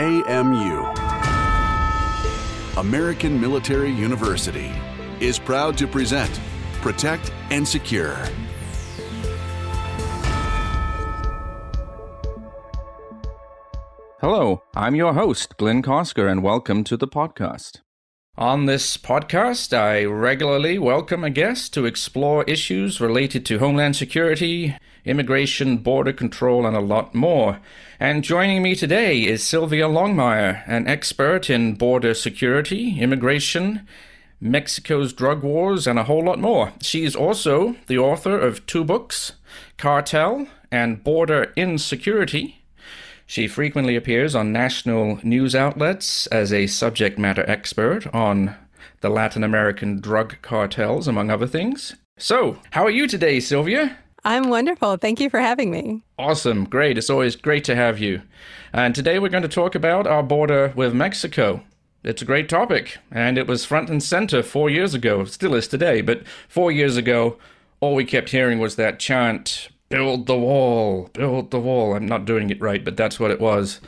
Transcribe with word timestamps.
AMU, 0.00 0.86
American 2.78 3.38
Military 3.38 3.90
University, 3.90 4.72
is 5.20 5.38
proud 5.38 5.76
to 5.76 5.86
present 5.86 6.40
Protect 6.80 7.30
and 7.50 7.68
Secure. 7.68 8.16
Hello, 14.22 14.62
I'm 14.74 14.94
your 14.94 15.12
host, 15.12 15.58
Glynn 15.58 15.82
Cosker, 15.82 16.30
and 16.30 16.42
welcome 16.42 16.82
to 16.84 16.96
the 16.96 17.06
podcast. 17.06 17.82
On 18.40 18.64
this 18.64 18.96
podcast, 18.96 19.76
I 19.76 20.02
regularly 20.06 20.78
welcome 20.78 21.24
a 21.24 21.28
guest 21.28 21.74
to 21.74 21.84
explore 21.84 22.42
issues 22.44 22.98
related 22.98 23.44
to 23.44 23.58
homeland 23.58 23.96
security, 23.96 24.78
immigration, 25.04 25.76
border 25.76 26.14
control, 26.14 26.64
and 26.64 26.74
a 26.74 26.80
lot 26.80 27.14
more. 27.14 27.60
And 28.00 28.24
joining 28.24 28.62
me 28.62 28.74
today 28.74 29.20
is 29.24 29.42
Sylvia 29.44 29.88
Longmire, 29.88 30.62
an 30.66 30.88
expert 30.88 31.50
in 31.50 31.74
border 31.74 32.14
security, 32.14 32.98
immigration, 32.98 33.86
Mexico's 34.40 35.12
drug 35.12 35.42
wars, 35.42 35.86
and 35.86 35.98
a 35.98 36.04
whole 36.04 36.24
lot 36.24 36.38
more. 36.38 36.72
She's 36.80 37.14
also 37.14 37.76
the 37.88 37.98
author 37.98 38.38
of 38.38 38.64
two 38.64 38.84
books, 38.84 39.32
Cartel 39.76 40.46
and 40.72 41.04
Border 41.04 41.52
Insanity 41.56 42.59
she 43.30 43.46
frequently 43.46 43.94
appears 43.94 44.34
on 44.34 44.50
national 44.50 45.20
news 45.22 45.54
outlets 45.54 46.26
as 46.26 46.52
a 46.52 46.66
subject 46.66 47.16
matter 47.16 47.48
expert 47.48 48.12
on 48.12 48.56
the 49.02 49.08
Latin 49.08 49.44
American 49.44 50.00
drug 50.00 50.34
cartels, 50.42 51.06
among 51.06 51.30
other 51.30 51.46
things. 51.46 51.94
So, 52.18 52.58
how 52.70 52.82
are 52.84 52.90
you 52.90 53.06
today, 53.06 53.38
Sylvia? 53.38 53.96
I'm 54.24 54.50
wonderful. 54.50 54.96
Thank 54.96 55.20
you 55.20 55.30
for 55.30 55.38
having 55.38 55.70
me. 55.70 56.02
Awesome. 56.18 56.64
Great. 56.64 56.98
It's 56.98 57.08
always 57.08 57.36
great 57.36 57.62
to 57.66 57.76
have 57.76 58.00
you. 58.00 58.22
And 58.72 58.96
today 58.96 59.20
we're 59.20 59.28
going 59.28 59.44
to 59.44 59.48
talk 59.48 59.76
about 59.76 60.08
our 60.08 60.24
border 60.24 60.72
with 60.74 60.92
Mexico. 60.92 61.62
It's 62.02 62.22
a 62.22 62.26
great 62.26 62.48
topic, 62.48 62.98
and 63.12 63.38
it 63.38 63.46
was 63.46 63.64
front 63.64 63.90
and 63.90 64.02
center 64.02 64.42
four 64.42 64.68
years 64.68 64.92
ago. 64.92 65.24
Still 65.24 65.54
is 65.54 65.68
today, 65.68 66.00
but 66.00 66.26
four 66.48 66.72
years 66.72 66.96
ago, 66.96 67.38
all 67.78 67.94
we 67.94 68.04
kept 68.04 68.30
hearing 68.30 68.58
was 68.58 68.74
that 68.74 68.98
chant 68.98 69.68
build 69.90 70.26
the 70.26 70.38
wall, 70.38 71.10
build 71.12 71.50
the 71.50 71.60
wall. 71.60 71.94
I'm 71.94 72.06
not 72.06 72.24
doing 72.24 72.48
it 72.48 72.60
right, 72.60 72.84
but 72.84 72.96
that's 72.96 73.20
what 73.20 73.30
it 73.30 73.40
was. 73.40 73.80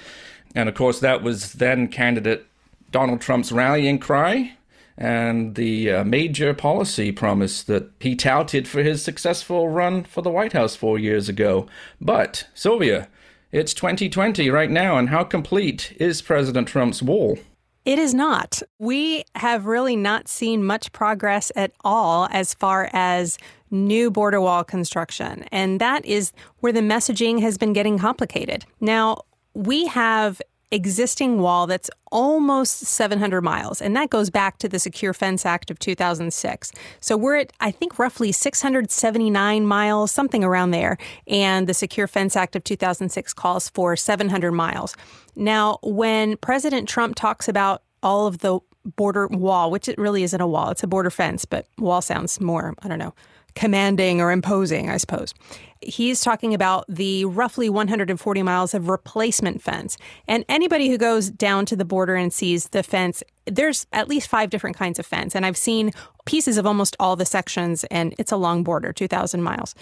And 0.55 0.69
of 0.69 0.75
course, 0.75 1.01
that 1.01 1.23
was 1.23 1.55
then 1.55 1.89
candidate 1.89 2.47
Donald 2.91 3.21
Trump's 3.21 3.53
rallying 3.53 3.99
cry 3.99 4.57
and 4.99 5.55
the 5.55 5.91
uh, 5.91 6.05
major 6.05 6.53
policy 6.53 7.11
promise 7.11 7.63
that 7.63 7.91
he 8.01 8.15
touted 8.15 8.69
for 8.69 8.83
his 8.83 9.03
successful 9.03 9.69
run 9.69 10.05
for 10.05 10.21
the 10.21 10.31
White 10.31 10.53
House 10.53 10.77
four 10.77 10.99
years 10.99 11.29
ago. 11.29 11.67
But, 12.01 12.47
Sylvia, 12.53 13.09
it's 13.51 13.73
2020 13.73 14.51
right 14.51 14.71
now, 14.71 14.99
and 14.99 15.09
how 15.09 15.25
complete 15.25 15.97
is 15.99 16.21
President 16.21 16.69
Trump's 16.69 17.03
wall? 17.03 17.39
It 17.85 17.99
is 17.99 18.15
not. 18.15 18.63
We 18.79 19.25
have 19.35 19.67
really 19.67 19.97
not 19.97 20.29
seen 20.29 20.65
much 20.65 20.93
progress 20.93 21.51
at 21.57 21.73
all 21.83 22.29
as 22.31 22.55
far 22.55 22.89
as 22.93 23.39
new 23.71 24.11
border 24.11 24.41
wall 24.41 24.63
construction. 24.63 25.45
And 25.51 25.81
that 25.81 26.05
is 26.05 26.33
where 26.61 26.73
the 26.73 26.81
messaging 26.81 27.41
has 27.41 27.59
been 27.59 27.73
getting 27.73 27.99
complicated. 27.99 28.65
Now, 28.81 29.23
we 29.55 29.87
have 29.87 30.41
existing 30.73 31.41
wall 31.41 31.67
that's 31.67 31.91
almost 32.11 32.81
700 32.81 33.43
miles, 33.43 33.81
and 33.81 33.95
that 33.95 34.11
goes 34.11 34.31
back 34.31 34.59
to 34.59 34.69
the 34.69 34.79
Secure 34.79 35.13
Fence 35.13 35.47
Act 35.47 35.71
of 35.71 35.79
2006. 35.79 36.73
So 37.01 37.17
we're 37.17 37.37
at, 37.37 37.53
I 37.61 37.71
think, 37.71 37.99
roughly 37.99 38.33
679 38.33 39.67
miles, 39.67 40.11
something 40.11 40.43
around 40.43 40.71
there, 40.71 40.99
and 41.27 41.67
the 41.69 41.75
Secure 41.75 42.07
Fence 42.07 42.37
Act 42.37 42.57
of 42.57 42.65
2006 42.65 43.33
calls 43.35 43.69
for 43.69 43.97
700 43.97 44.53
miles. 44.53 44.97
Now, 45.37 45.79
when 45.83 46.37
President 46.39 46.89
Trump 46.89 47.15
talks 47.15 47.49
about 47.49 47.83
all 48.03 48.27
of 48.27 48.39
the 48.39 48.59
border 48.97 49.29
wall, 49.29 49.71
which 49.71 49.89
it 49.89 49.99
really 49.99 50.23
isn't 50.23 50.41
a 50.41 50.47
wall, 50.47 50.71
it's 50.71 50.83
a 50.83 50.89
border 50.89 51.11
fence, 51.11 51.45
but 51.45 51.67
wall 51.79 52.03
sounds 52.03 52.41
more, 52.41 52.75
I 52.83 52.89
don't 52.89 52.99
know, 52.99 53.15
commanding 53.55 54.21
or 54.21 54.31
imposing, 54.31 54.91
I 54.91 54.97
suppose. 54.97 55.35
He's 55.81 56.21
talking 56.21 56.55
about 56.55 56.85
the 56.89 57.25
roughly 57.25 57.69
140 57.69 58.43
miles 58.43 58.73
of 58.73 58.89
replacement 58.89 59.61
fence. 59.61 59.97
And 60.29 60.45
anybody 60.49 60.89
who 60.89 60.97
goes 60.97 61.31
down 61.31 61.67
to 61.67 61.77
the 61.77 61.85
border 61.85 62.15
and 62.15 62.33
sees 62.33 62.69
the 62.69 62.83
fence, 62.83 63.23
there's 63.47 63.87
at 63.93 64.09
least 64.09 64.29
five 64.29 64.51
different 64.51 64.77
kinds 64.77 64.99
of 64.99 65.07
fence. 65.07 65.35
And 65.35 65.45
I've 65.45 65.57
seen 65.57 65.93
pieces 66.25 66.57
of 66.57 66.67
almost 66.67 66.95
all 67.01 67.17
the 67.17 67.25
sections, 67.25 67.85
and 67.85 68.15
it's 68.19 68.31
a 68.31 68.37
long 68.37 68.63
border, 68.63 68.93
2,000 68.93 69.43
miles. 69.43 69.75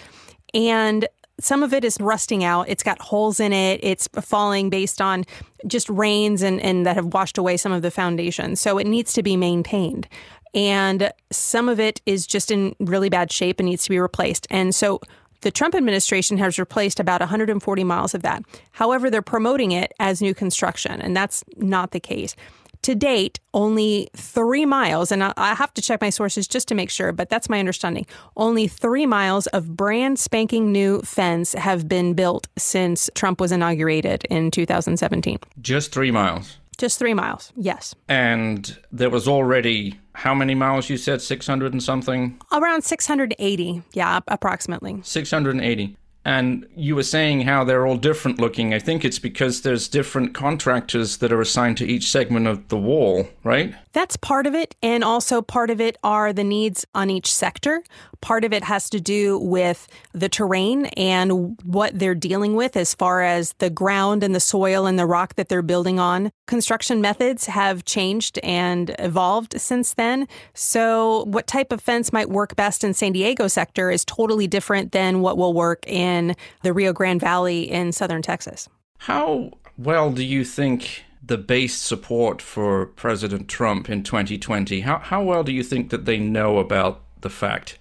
And 0.53 1.07
some 1.39 1.63
of 1.63 1.73
it 1.73 1.83
is 1.83 1.97
rusting 1.99 2.43
out. 2.43 2.69
It's 2.69 2.83
got 2.83 3.01
holes 3.01 3.39
in 3.39 3.51
it. 3.51 3.79
It's 3.83 4.07
falling 4.21 4.69
based 4.69 5.01
on 5.01 5.25
just 5.67 5.89
rains 5.89 6.41
and, 6.41 6.61
and 6.61 6.85
that 6.85 6.95
have 6.95 7.13
washed 7.13 7.37
away 7.37 7.57
some 7.57 7.71
of 7.71 7.81
the 7.81 7.91
foundation. 7.91 8.55
So 8.55 8.77
it 8.77 8.87
needs 8.87 9.13
to 9.13 9.23
be 9.23 9.37
maintained 9.37 10.07
and 10.53 11.11
some 11.31 11.69
of 11.69 11.79
it 11.79 12.01
is 12.05 12.27
just 12.27 12.51
in 12.51 12.75
really 12.79 13.09
bad 13.09 13.31
shape 13.31 13.59
and 13.59 13.67
needs 13.67 13.83
to 13.83 13.89
be 13.89 13.99
replaced. 13.99 14.47
And 14.49 14.73
so 14.75 14.99
the 15.41 15.51
Trump 15.51 15.75
administration 15.75 16.37
has 16.37 16.59
replaced 16.59 16.99
about 16.99 17.19
140 17.21 17.83
miles 17.83 18.13
of 18.13 18.21
that. 18.21 18.43
However, 18.71 19.09
they're 19.09 19.21
promoting 19.21 19.71
it 19.71 19.91
as 19.99 20.21
new 20.21 20.33
construction, 20.33 21.01
and 21.01 21.15
that's 21.15 21.43
not 21.57 21.91
the 21.91 21.99
case. 21.99 22.35
To 22.83 22.95
date, 22.95 23.39
only 23.53 24.09
three 24.15 24.65
miles, 24.65 25.11
and 25.11 25.23
I 25.23 25.53
have 25.53 25.71
to 25.75 25.83
check 25.83 26.01
my 26.01 26.09
sources 26.09 26.47
just 26.47 26.67
to 26.69 26.75
make 26.75 26.89
sure, 26.89 27.11
but 27.11 27.29
that's 27.29 27.47
my 27.47 27.59
understanding. 27.59 28.07
Only 28.35 28.67
three 28.67 29.05
miles 29.05 29.45
of 29.47 29.75
brand 29.77 30.17
spanking 30.17 30.71
new 30.71 31.01
fence 31.01 31.53
have 31.53 31.87
been 31.87 32.15
built 32.15 32.47
since 32.57 33.07
Trump 33.13 33.39
was 33.39 33.51
inaugurated 33.51 34.25
in 34.31 34.49
2017. 34.49 35.37
Just 35.61 35.91
three 35.91 36.09
miles. 36.09 36.57
Just 36.81 36.97
three 36.97 37.13
miles, 37.13 37.53
yes. 37.55 37.93
And 38.09 38.75
there 38.91 39.11
was 39.11 39.27
already 39.27 39.99
how 40.13 40.33
many 40.33 40.55
miles 40.55 40.89
you 40.89 40.97
said? 40.97 41.21
600 41.21 41.73
and 41.73 41.83
something? 41.83 42.41
Around 42.51 42.81
680, 42.81 43.83
yeah, 43.93 44.19
approximately. 44.27 44.99
680. 45.03 45.95
And 46.25 46.65
you 46.75 46.95
were 46.95 47.03
saying 47.03 47.41
how 47.41 47.63
they're 47.63 47.85
all 47.85 47.97
different 47.97 48.39
looking. 48.39 48.73
I 48.73 48.79
think 48.79 49.05
it's 49.05 49.19
because 49.19 49.61
there's 49.61 49.87
different 49.87 50.33
contractors 50.33 51.17
that 51.17 51.31
are 51.31 51.39
assigned 51.39 51.77
to 51.77 51.85
each 51.85 52.09
segment 52.09 52.47
of 52.47 52.67
the 52.69 52.77
wall, 52.77 53.29
right? 53.43 53.75
That's 53.93 54.15
part 54.15 54.47
of 54.47 54.55
it. 54.55 54.75
And 54.81 55.03
also, 55.03 55.41
part 55.41 55.69
of 55.69 55.81
it 55.81 55.97
are 56.03 56.31
the 56.31 56.43
needs 56.43 56.85
on 56.95 57.09
each 57.09 57.33
sector. 57.33 57.83
Part 58.21 58.43
of 58.43 58.53
it 58.53 58.63
has 58.63 58.89
to 58.91 58.99
do 58.99 59.37
with 59.39 59.87
the 60.13 60.29
terrain 60.29 60.85
and 60.97 61.59
what 61.63 61.97
they're 61.97 62.15
dealing 62.15 62.55
with 62.55 62.77
as 62.77 62.93
far 62.93 63.21
as 63.21 63.53
the 63.53 63.69
ground 63.69 64.23
and 64.23 64.33
the 64.33 64.39
soil 64.39 64.85
and 64.85 64.97
the 64.97 65.05
rock 65.05 65.35
that 65.35 65.49
they're 65.49 65.61
building 65.61 65.99
on. 65.99 66.31
Construction 66.47 67.01
methods 67.01 67.47
have 67.47 67.83
changed 67.83 68.39
and 68.43 68.95
evolved 68.99 69.59
since 69.59 69.93
then. 69.93 70.27
So, 70.53 71.25
what 71.25 71.47
type 71.47 71.71
of 71.71 71.81
fence 71.81 72.13
might 72.13 72.29
work 72.29 72.55
best 72.55 72.83
in 72.83 72.93
San 72.93 73.11
Diego 73.11 73.47
sector 73.47 73.91
is 73.91 74.05
totally 74.05 74.47
different 74.47 74.91
than 74.91 75.21
what 75.21 75.37
will 75.37 75.53
work 75.53 75.85
in 75.87 76.35
the 76.63 76.73
Rio 76.73 76.93
Grande 76.93 77.19
Valley 77.19 77.69
in 77.69 77.91
southern 77.91 78.21
Texas. 78.21 78.69
How 78.99 79.51
well 79.77 80.11
do 80.11 80.23
you 80.23 80.45
think 80.45 81.03
the 81.31 81.37
base 81.37 81.77
support 81.77 82.41
for 82.41 82.87
President 82.87 83.47
Trump 83.47 83.89
in 83.89 84.03
2020, 84.03 84.81
how, 84.81 84.97
how 84.97 85.23
well 85.23 85.45
do 85.45 85.53
you 85.53 85.63
think 85.63 85.89
that 85.89 86.03
they 86.03 86.19
know 86.19 86.57
about 86.57 87.03
the 87.21 87.29
fact 87.29 87.79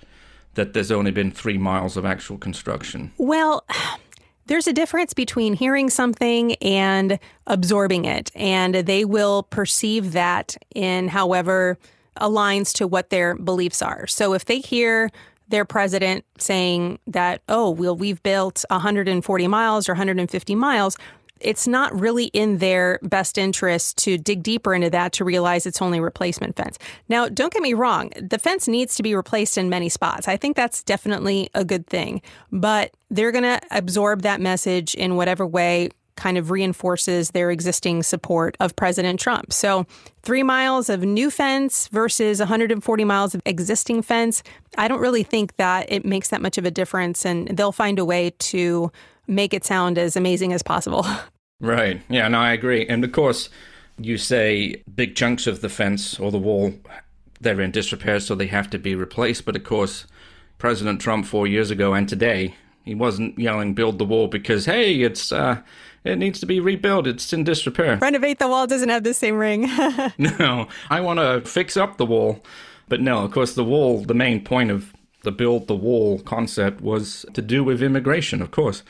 that 0.54 0.72
there's 0.72 0.92
only 0.92 1.10
been 1.10 1.32
three 1.32 1.58
miles 1.58 1.96
of 1.96 2.04
actual 2.04 2.38
construction? 2.38 3.10
Well, 3.18 3.64
there's 4.46 4.68
a 4.68 4.72
difference 4.72 5.14
between 5.14 5.54
hearing 5.54 5.90
something 5.90 6.54
and 6.62 7.18
absorbing 7.48 8.04
it, 8.04 8.30
and 8.36 8.72
they 8.76 9.04
will 9.04 9.42
perceive 9.42 10.12
that 10.12 10.56
in 10.72 11.08
however 11.08 11.76
aligns 12.20 12.72
to 12.74 12.86
what 12.86 13.10
their 13.10 13.34
beliefs 13.34 13.82
are. 13.82 14.06
So 14.06 14.32
if 14.32 14.44
they 14.44 14.60
hear 14.60 15.10
their 15.48 15.64
president 15.64 16.24
saying 16.38 17.00
that, 17.08 17.42
oh, 17.48 17.70
well, 17.70 17.96
we've 17.96 18.22
built 18.22 18.64
140 18.70 19.48
miles 19.48 19.88
or 19.88 19.92
150 19.92 20.54
miles, 20.54 20.96
it's 21.40 21.66
not 21.66 21.98
really 21.98 22.26
in 22.26 22.58
their 22.58 22.98
best 23.02 23.38
interest 23.38 23.96
to 23.98 24.18
dig 24.18 24.42
deeper 24.42 24.74
into 24.74 24.90
that 24.90 25.12
to 25.12 25.24
realize 25.24 25.66
it's 25.66 25.82
only 25.82 26.00
replacement 26.00 26.56
fence. 26.56 26.78
Now, 27.08 27.28
don't 27.28 27.52
get 27.52 27.62
me 27.62 27.74
wrong, 27.74 28.10
the 28.20 28.38
fence 28.38 28.68
needs 28.68 28.94
to 28.96 29.02
be 29.02 29.14
replaced 29.14 29.58
in 29.58 29.68
many 29.68 29.88
spots. 29.88 30.28
I 30.28 30.36
think 30.36 30.56
that's 30.56 30.82
definitely 30.82 31.48
a 31.54 31.64
good 31.64 31.86
thing, 31.86 32.22
but 32.52 32.92
they're 33.10 33.32
going 33.32 33.44
to 33.44 33.60
absorb 33.70 34.22
that 34.22 34.40
message 34.40 34.94
in 34.94 35.16
whatever 35.16 35.46
way 35.46 35.90
kind 36.20 36.36
of 36.36 36.50
reinforces 36.50 37.30
their 37.30 37.50
existing 37.50 38.02
support 38.02 38.56
of 38.60 38.76
President 38.76 39.18
Trump. 39.18 39.52
So, 39.52 39.86
three 40.22 40.42
miles 40.42 40.90
of 40.90 41.02
new 41.02 41.30
fence 41.30 41.88
versus 41.88 42.40
140 42.40 43.04
miles 43.04 43.34
of 43.34 43.40
existing 43.46 44.02
fence, 44.02 44.42
I 44.76 44.86
don't 44.86 45.00
really 45.00 45.22
think 45.22 45.56
that 45.56 45.90
it 45.90 46.04
makes 46.04 46.28
that 46.28 46.42
much 46.42 46.58
of 46.58 46.66
a 46.66 46.70
difference, 46.70 47.24
and 47.24 47.48
they'll 47.48 47.72
find 47.72 47.98
a 47.98 48.04
way 48.04 48.30
to 48.38 48.92
make 49.26 49.54
it 49.54 49.64
sound 49.64 49.96
as 49.96 50.14
amazing 50.14 50.52
as 50.52 50.62
possible. 50.62 51.06
Right. 51.60 52.00
Yeah, 52.08 52.28
no, 52.28 52.38
I 52.38 52.52
agree. 52.52 52.86
And 52.86 53.04
of 53.04 53.12
course, 53.12 53.48
you 53.98 54.16
say 54.16 54.82
big 54.94 55.14
chunks 55.14 55.46
of 55.46 55.60
the 55.60 55.68
fence 55.68 56.18
or 56.18 56.30
the 56.30 56.38
wall, 56.38 56.74
they're 57.40 57.60
in 57.60 57.70
disrepair, 57.70 58.20
so 58.20 58.34
they 58.34 58.46
have 58.46 58.70
to 58.70 58.78
be 58.78 58.94
replaced. 58.94 59.44
But 59.44 59.56
of 59.56 59.64
course, 59.64 60.06
President 60.58 61.00
Trump 61.00 61.26
four 61.26 61.46
years 61.46 61.70
ago 61.70 61.94
and 61.94 62.08
today, 62.08 62.54
he 62.84 62.94
wasn't 62.94 63.38
yelling 63.38 63.74
"build 63.74 63.98
the 63.98 64.04
wall" 64.04 64.26
because 64.26 64.64
hey, 64.64 65.02
it's 65.02 65.32
uh, 65.32 65.60
It 66.02 66.16
needs 66.16 66.40
to 66.40 66.46
be 66.46 66.60
rebuilt. 66.60 67.06
It's 67.06 67.32
in 67.32 67.44
disrepair. 67.44 67.98
Renovate 68.00 68.38
the 68.38 68.48
wall 68.48 68.66
doesn't 68.66 68.88
have 68.88 69.04
the 69.04 69.14
same 69.14 69.36
ring. 69.36 69.62
no, 70.18 70.66
I 70.88 71.00
want 71.00 71.18
to 71.18 71.42
fix 71.48 71.76
up 71.76 71.98
the 71.98 72.06
wall. 72.06 72.42
But 72.88 73.00
no, 73.00 73.22
of 73.24 73.32
course, 73.32 73.54
the 73.54 73.64
wall, 73.64 74.02
the 74.02 74.14
main 74.14 74.42
point 74.42 74.70
of 74.70 74.92
the 75.22 75.30
build 75.30 75.68
the 75.68 75.76
wall 75.76 76.18
concept 76.20 76.80
was 76.80 77.26
to 77.34 77.42
do 77.42 77.62
with 77.62 77.82
immigration, 77.82 78.40
of 78.40 78.50
course, 78.50 78.82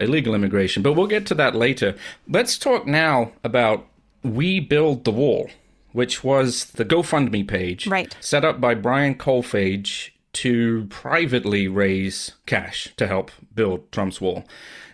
illegal 0.00 0.34
immigration. 0.34 0.82
But 0.82 0.94
we'll 0.94 1.06
get 1.06 1.26
to 1.26 1.34
that 1.36 1.54
later. 1.54 1.94
Let's 2.28 2.58
talk 2.58 2.86
now 2.86 3.32
about 3.44 3.86
We 4.22 4.60
Build 4.60 5.04
the 5.04 5.12
Wall, 5.12 5.50
which 5.92 6.22
was 6.22 6.66
the 6.66 6.84
GoFundMe 6.84 7.46
page 7.46 7.86
right. 7.86 8.16
set 8.20 8.44
up 8.44 8.60
by 8.60 8.74
Brian 8.74 9.14
Kolfage 9.14 10.10
to 10.34 10.86
privately 10.90 11.66
raise 11.66 12.32
cash 12.44 12.92
to 12.98 13.06
help 13.06 13.30
build 13.54 13.90
Trump's 13.90 14.20
wall. 14.20 14.44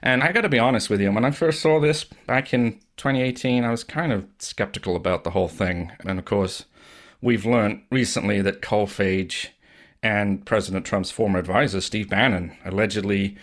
And 0.00 0.22
I 0.22 0.30
got 0.30 0.42
to 0.42 0.48
be 0.48 0.60
honest 0.60 0.88
with 0.88 1.00
you, 1.00 1.10
when 1.10 1.24
I 1.24 1.32
first 1.32 1.60
saw 1.60 1.80
this 1.80 2.04
back 2.04 2.54
in 2.54 2.74
2018, 2.96 3.64
I 3.64 3.70
was 3.70 3.82
kind 3.82 4.12
of 4.12 4.26
skeptical 4.38 4.94
about 4.94 5.24
the 5.24 5.30
whole 5.30 5.48
thing. 5.48 5.90
And 6.06 6.20
of 6.20 6.24
course, 6.24 6.66
we've 7.20 7.44
learned 7.44 7.82
recently 7.90 8.40
that 8.40 8.62
Kolfage 8.62 9.48
and 10.00 10.44
President 10.44 10.86
Trump's 10.86 11.10
former 11.10 11.40
advisor, 11.40 11.80
Steve 11.80 12.08
Bannon, 12.08 12.56
allegedly 12.64 13.36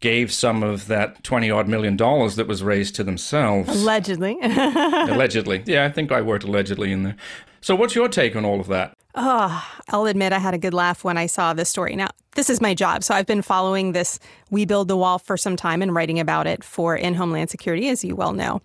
gave 0.00 0.32
some 0.32 0.62
of 0.62 0.86
that 0.86 1.22
20 1.24 1.50
odd 1.50 1.68
million 1.68 1.96
dollars 1.96 2.36
that 2.36 2.46
was 2.46 2.62
raised 2.62 2.94
to 2.96 3.04
themselves. 3.04 3.68
Allegedly. 3.68 4.38
allegedly. 4.42 5.62
Yeah, 5.66 5.84
I 5.84 5.90
think 5.90 6.12
I 6.12 6.20
worked 6.20 6.44
allegedly 6.44 6.92
in 6.92 7.02
there. 7.02 7.16
So, 7.60 7.74
what's 7.74 7.94
your 7.94 8.08
take 8.08 8.36
on 8.36 8.44
all 8.44 8.60
of 8.60 8.68
that? 8.68 8.96
Oh, 9.14 9.66
I'll 9.88 10.06
admit 10.06 10.32
I 10.32 10.38
had 10.38 10.54
a 10.54 10.58
good 10.58 10.74
laugh 10.74 11.02
when 11.02 11.18
I 11.18 11.26
saw 11.26 11.52
this 11.52 11.68
story. 11.68 11.96
Now, 11.96 12.08
this 12.36 12.48
is 12.48 12.60
my 12.60 12.72
job. 12.72 13.02
So 13.02 13.14
I've 13.14 13.26
been 13.26 13.42
following 13.42 13.90
this 13.90 14.20
We 14.50 14.64
Build 14.64 14.86
the 14.86 14.96
Wall 14.96 15.18
for 15.18 15.36
some 15.36 15.56
time 15.56 15.82
and 15.82 15.92
writing 15.92 16.20
about 16.20 16.46
it 16.46 16.62
for 16.62 16.94
In 16.94 17.14
Homeland 17.14 17.50
Security, 17.50 17.88
as 17.88 18.04
you 18.04 18.14
well 18.14 18.32
know. 18.32 18.62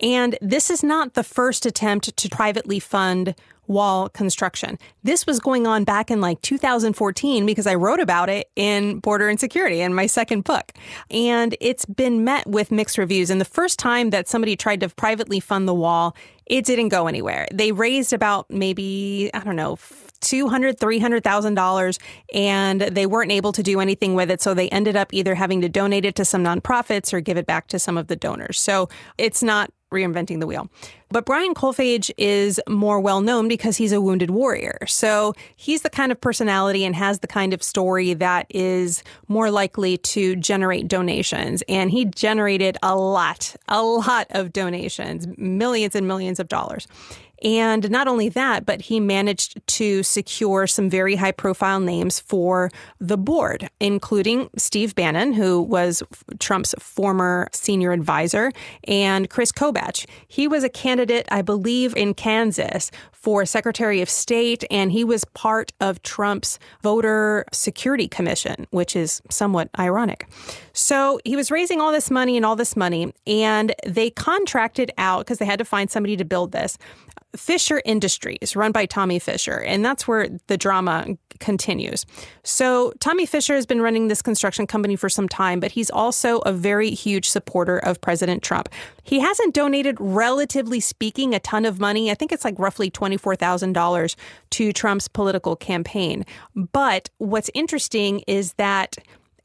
And 0.00 0.38
this 0.40 0.70
is 0.70 0.84
not 0.84 1.14
the 1.14 1.24
first 1.24 1.66
attempt 1.66 2.16
to 2.16 2.28
privately 2.28 2.78
fund 2.78 3.34
wall 3.68 4.08
construction. 4.08 4.78
This 5.02 5.26
was 5.26 5.40
going 5.40 5.66
on 5.66 5.84
back 5.84 6.10
in 6.10 6.20
like 6.20 6.40
2014 6.42 7.46
because 7.46 7.66
I 7.66 7.74
wrote 7.74 8.00
about 8.00 8.28
it 8.28 8.50
in 8.56 9.00
Border 9.00 9.28
Insanity 9.28 9.80
in 9.80 9.94
my 9.94 10.06
second 10.06 10.44
book. 10.44 10.72
And 11.10 11.56
it's 11.60 11.84
been 11.84 12.24
met 12.24 12.46
with 12.46 12.70
mixed 12.70 12.98
reviews. 12.98 13.30
And 13.30 13.40
the 13.40 13.44
first 13.44 13.78
time 13.78 14.10
that 14.10 14.28
somebody 14.28 14.56
tried 14.56 14.80
to 14.80 14.88
privately 14.88 15.40
fund 15.40 15.66
the 15.66 15.74
wall, 15.74 16.16
it 16.46 16.64
didn't 16.64 16.88
go 16.88 17.06
anywhere. 17.06 17.48
They 17.52 17.72
raised 17.72 18.12
about 18.12 18.50
maybe, 18.50 19.30
I 19.34 19.40
don't 19.40 19.56
know, 19.56 19.76
$200,000, 20.20 20.76
$300,000 20.76 21.98
and 22.32 22.80
they 22.80 23.06
weren't 23.06 23.32
able 23.32 23.52
to 23.52 23.62
do 23.62 23.80
anything 23.80 24.14
with 24.14 24.30
it. 24.30 24.40
So 24.40 24.54
they 24.54 24.68
ended 24.70 24.96
up 24.96 25.12
either 25.12 25.34
having 25.34 25.60
to 25.60 25.68
donate 25.68 26.04
it 26.04 26.14
to 26.16 26.24
some 26.24 26.42
nonprofits 26.42 27.12
or 27.12 27.20
give 27.20 27.36
it 27.36 27.46
back 27.46 27.68
to 27.68 27.78
some 27.78 27.98
of 27.98 28.06
the 28.06 28.16
donors. 28.16 28.58
So 28.58 28.88
it's 29.18 29.42
not 29.42 29.70
reinventing 29.96 30.40
the 30.40 30.46
wheel. 30.46 30.68
But 31.08 31.24
Brian 31.24 31.54
Kolfage 31.54 32.10
is 32.18 32.60
more 32.68 33.00
well 33.00 33.20
known 33.20 33.48
because 33.48 33.76
he's 33.76 33.92
a 33.92 34.00
wounded 34.00 34.30
warrior. 34.30 34.78
So 34.86 35.34
he's 35.54 35.82
the 35.82 35.90
kind 35.90 36.10
of 36.10 36.20
personality 36.20 36.84
and 36.84 36.96
has 36.96 37.20
the 37.20 37.26
kind 37.26 37.54
of 37.54 37.62
story 37.62 38.12
that 38.14 38.46
is 38.50 39.04
more 39.28 39.50
likely 39.50 39.98
to 39.98 40.36
generate 40.36 40.88
donations. 40.88 41.62
And 41.68 41.90
he 41.90 42.04
generated 42.04 42.76
a 42.82 42.96
lot, 42.96 43.54
a 43.68 43.82
lot 43.82 44.26
of 44.30 44.52
donations, 44.52 45.26
millions 45.38 45.94
and 45.94 46.08
millions 46.08 46.40
of 46.40 46.48
dollars. 46.48 46.88
And 47.42 47.90
not 47.90 48.08
only 48.08 48.28
that, 48.30 48.64
but 48.64 48.82
he 48.82 49.00
managed 49.00 49.66
to 49.66 50.02
secure 50.02 50.66
some 50.66 50.88
very 50.88 51.16
high 51.16 51.32
profile 51.32 51.80
names 51.80 52.18
for 52.18 52.70
the 52.98 53.18
board, 53.18 53.68
including 53.80 54.48
Steve 54.56 54.94
Bannon, 54.94 55.32
who 55.32 55.60
was 55.60 56.02
Trump's 56.38 56.74
former 56.78 57.48
senior 57.52 57.92
advisor, 57.92 58.52
and 58.84 59.28
Chris 59.28 59.52
Kobach. 59.52 60.06
He 60.26 60.48
was 60.48 60.64
a 60.64 60.68
candidate, 60.68 61.26
I 61.30 61.42
believe, 61.42 61.94
in 61.96 62.14
Kansas 62.14 62.90
for 63.12 63.44
Secretary 63.44 64.00
of 64.00 64.08
State, 64.08 64.64
and 64.70 64.92
he 64.92 65.02
was 65.02 65.24
part 65.24 65.72
of 65.80 66.00
Trump's 66.02 66.58
Voter 66.82 67.44
Security 67.52 68.06
Commission, 68.06 68.66
which 68.70 68.94
is 68.94 69.20
somewhat 69.30 69.68
ironic. 69.78 70.28
So 70.72 71.18
he 71.24 71.34
was 71.34 71.50
raising 71.50 71.80
all 71.80 71.90
this 71.90 72.10
money 72.10 72.36
and 72.36 72.46
all 72.46 72.54
this 72.54 72.76
money, 72.76 73.12
and 73.26 73.74
they 73.84 74.10
contracted 74.10 74.92
out 74.96 75.20
because 75.20 75.38
they 75.38 75.44
had 75.44 75.58
to 75.58 75.64
find 75.64 75.90
somebody 75.90 76.16
to 76.16 76.24
build 76.24 76.52
this 76.52 76.78
Fisher 77.36 77.82
Industries, 77.84 78.56
run 78.56 78.72
by 78.72 78.86
Tommy 78.86 79.18
Fisher, 79.18 79.60
and 79.60 79.84
that's 79.84 80.08
where 80.08 80.28
the 80.46 80.56
drama 80.56 81.16
continues. 81.38 82.06
So, 82.44 82.92
Tommy 83.00 83.26
Fisher 83.26 83.54
has 83.54 83.66
been 83.66 83.82
running 83.82 84.08
this 84.08 84.22
construction 84.22 84.66
company 84.66 84.96
for 84.96 85.08
some 85.08 85.28
time, 85.28 85.60
but 85.60 85.72
he's 85.72 85.90
also 85.90 86.38
a 86.40 86.52
very 86.52 86.90
huge 86.90 87.28
supporter 87.28 87.78
of 87.78 88.00
President 88.00 88.42
Trump. 88.42 88.68
He 89.02 89.20
hasn't 89.20 89.54
donated, 89.54 89.96
relatively 90.00 90.80
speaking, 90.80 91.34
a 91.34 91.40
ton 91.40 91.64
of 91.64 91.78
money. 91.78 92.10
I 92.10 92.14
think 92.14 92.32
it's 92.32 92.44
like 92.44 92.58
roughly 92.58 92.90
$24,000 92.90 94.16
to 94.50 94.72
Trump's 94.72 95.08
political 95.08 95.56
campaign. 95.56 96.24
But 96.54 97.10
what's 97.18 97.50
interesting 97.54 98.20
is 98.26 98.54
that 98.54 98.96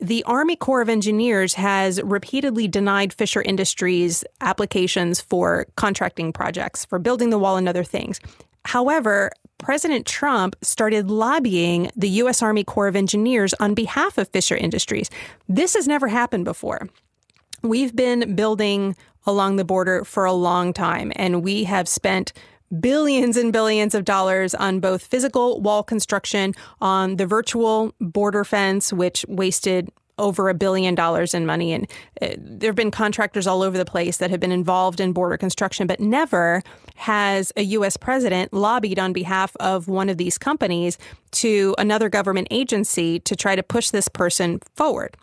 the 0.02 0.24
Army 0.24 0.56
Corps 0.56 0.82
of 0.82 0.90
Engineers 0.90 1.54
has 1.54 2.02
repeatedly 2.02 2.68
denied 2.68 3.14
Fisher 3.14 3.42
Industries 3.42 4.24
applications 4.42 5.22
for 5.22 5.68
contracting 5.76 6.34
projects, 6.34 6.86
for 6.86 6.98
building 6.98 7.30
the 7.30 7.38
wall 7.38 7.56
and 7.56 7.70
other 7.70 7.84
things. 7.84 8.20
However, 8.66 9.32
President 9.60 10.08
Trump 10.08 10.56
started 10.64 11.12
lobbying 11.12 11.92
the 11.96 12.10
U.S. 12.10 12.42
Army 12.42 12.64
Corps 12.64 12.88
of 12.88 12.96
Engineers 12.96 13.54
on 13.60 13.76
behalf 13.76 14.18
of 14.18 14.28
Fisher 14.30 14.56
Industries. 14.56 15.12
This 15.48 15.76
has 15.76 15.88
never 15.88 16.08
happened 16.08 16.46
before. 16.46 16.90
We've 17.62 17.96
been 17.96 18.36
building 18.36 18.96
along 19.28 19.58
the 19.58 19.64
border 19.64 20.04
for 20.04 20.26
a 20.26 20.34
long 20.34 20.74
time, 20.74 21.12
and 21.16 21.44
we 21.44 21.66
have 21.66 21.88
spent 21.88 22.34
billions 22.80 23.38
and 23.38 23.52
billions 23.52 23.94
of 23.94 24.06
dollars 24.06 24.54
on 24.56 24.80
both 24.80 25.04
physical 25.04 25.62
wall 25.62 25.84
construction, 25.84 26.54
on 26.80 27.18
the 27.18 27.26
virtual 27.26 27.94
border 28.00 28.44
fence, 28.44 28.94
which 28.94 29.26
wasted 29.28 29.92
over 30.18 30.50
a 30.50 30.54
billion 30.54 30.96
dollars 30.96 31.34
in 31.34 31.46
money. 31.46 31.74
And 31.74 31.88
uh, 32.22 32.30
there 32.38 32.70
have 32.70 32.76
been 32.76 32.92
contractors 32.92 33.48
all 33.48 33.64
over 33.64 33.78
the 33.78 33.86
place 33.86 34.18
that 34.18 34.30
have 34.30 34.40
been 34.40 34.52
involved 34.52 35.00
in 35.00 35.14
border 35.14 35.38
construction, 35.38 35.88
but 35.88 36.00
never 36.00 36.62
has 36.96 37.52
a 37.58 37.64
U.S. 37.64 37.98
president 37.98 38.54
lobbied 38.54 39.00
on 39.00 39.14
behalf 39.14 39.56
of 39.60 39.88
one 39.88 40.10
of 40.10 40.18
these 40.18 40.38
companies 40.38 40.98
to 41.32 41.76
another 41.78 42.08
government 42.08 42.48
agency 42.52 43.20
to 43.22 43.36
try 43.36 43.56
to 43.56 43.64
push 43.64 43.90
this 43.90 44.08
person 44.08 44.60
forward. 44.76 45.18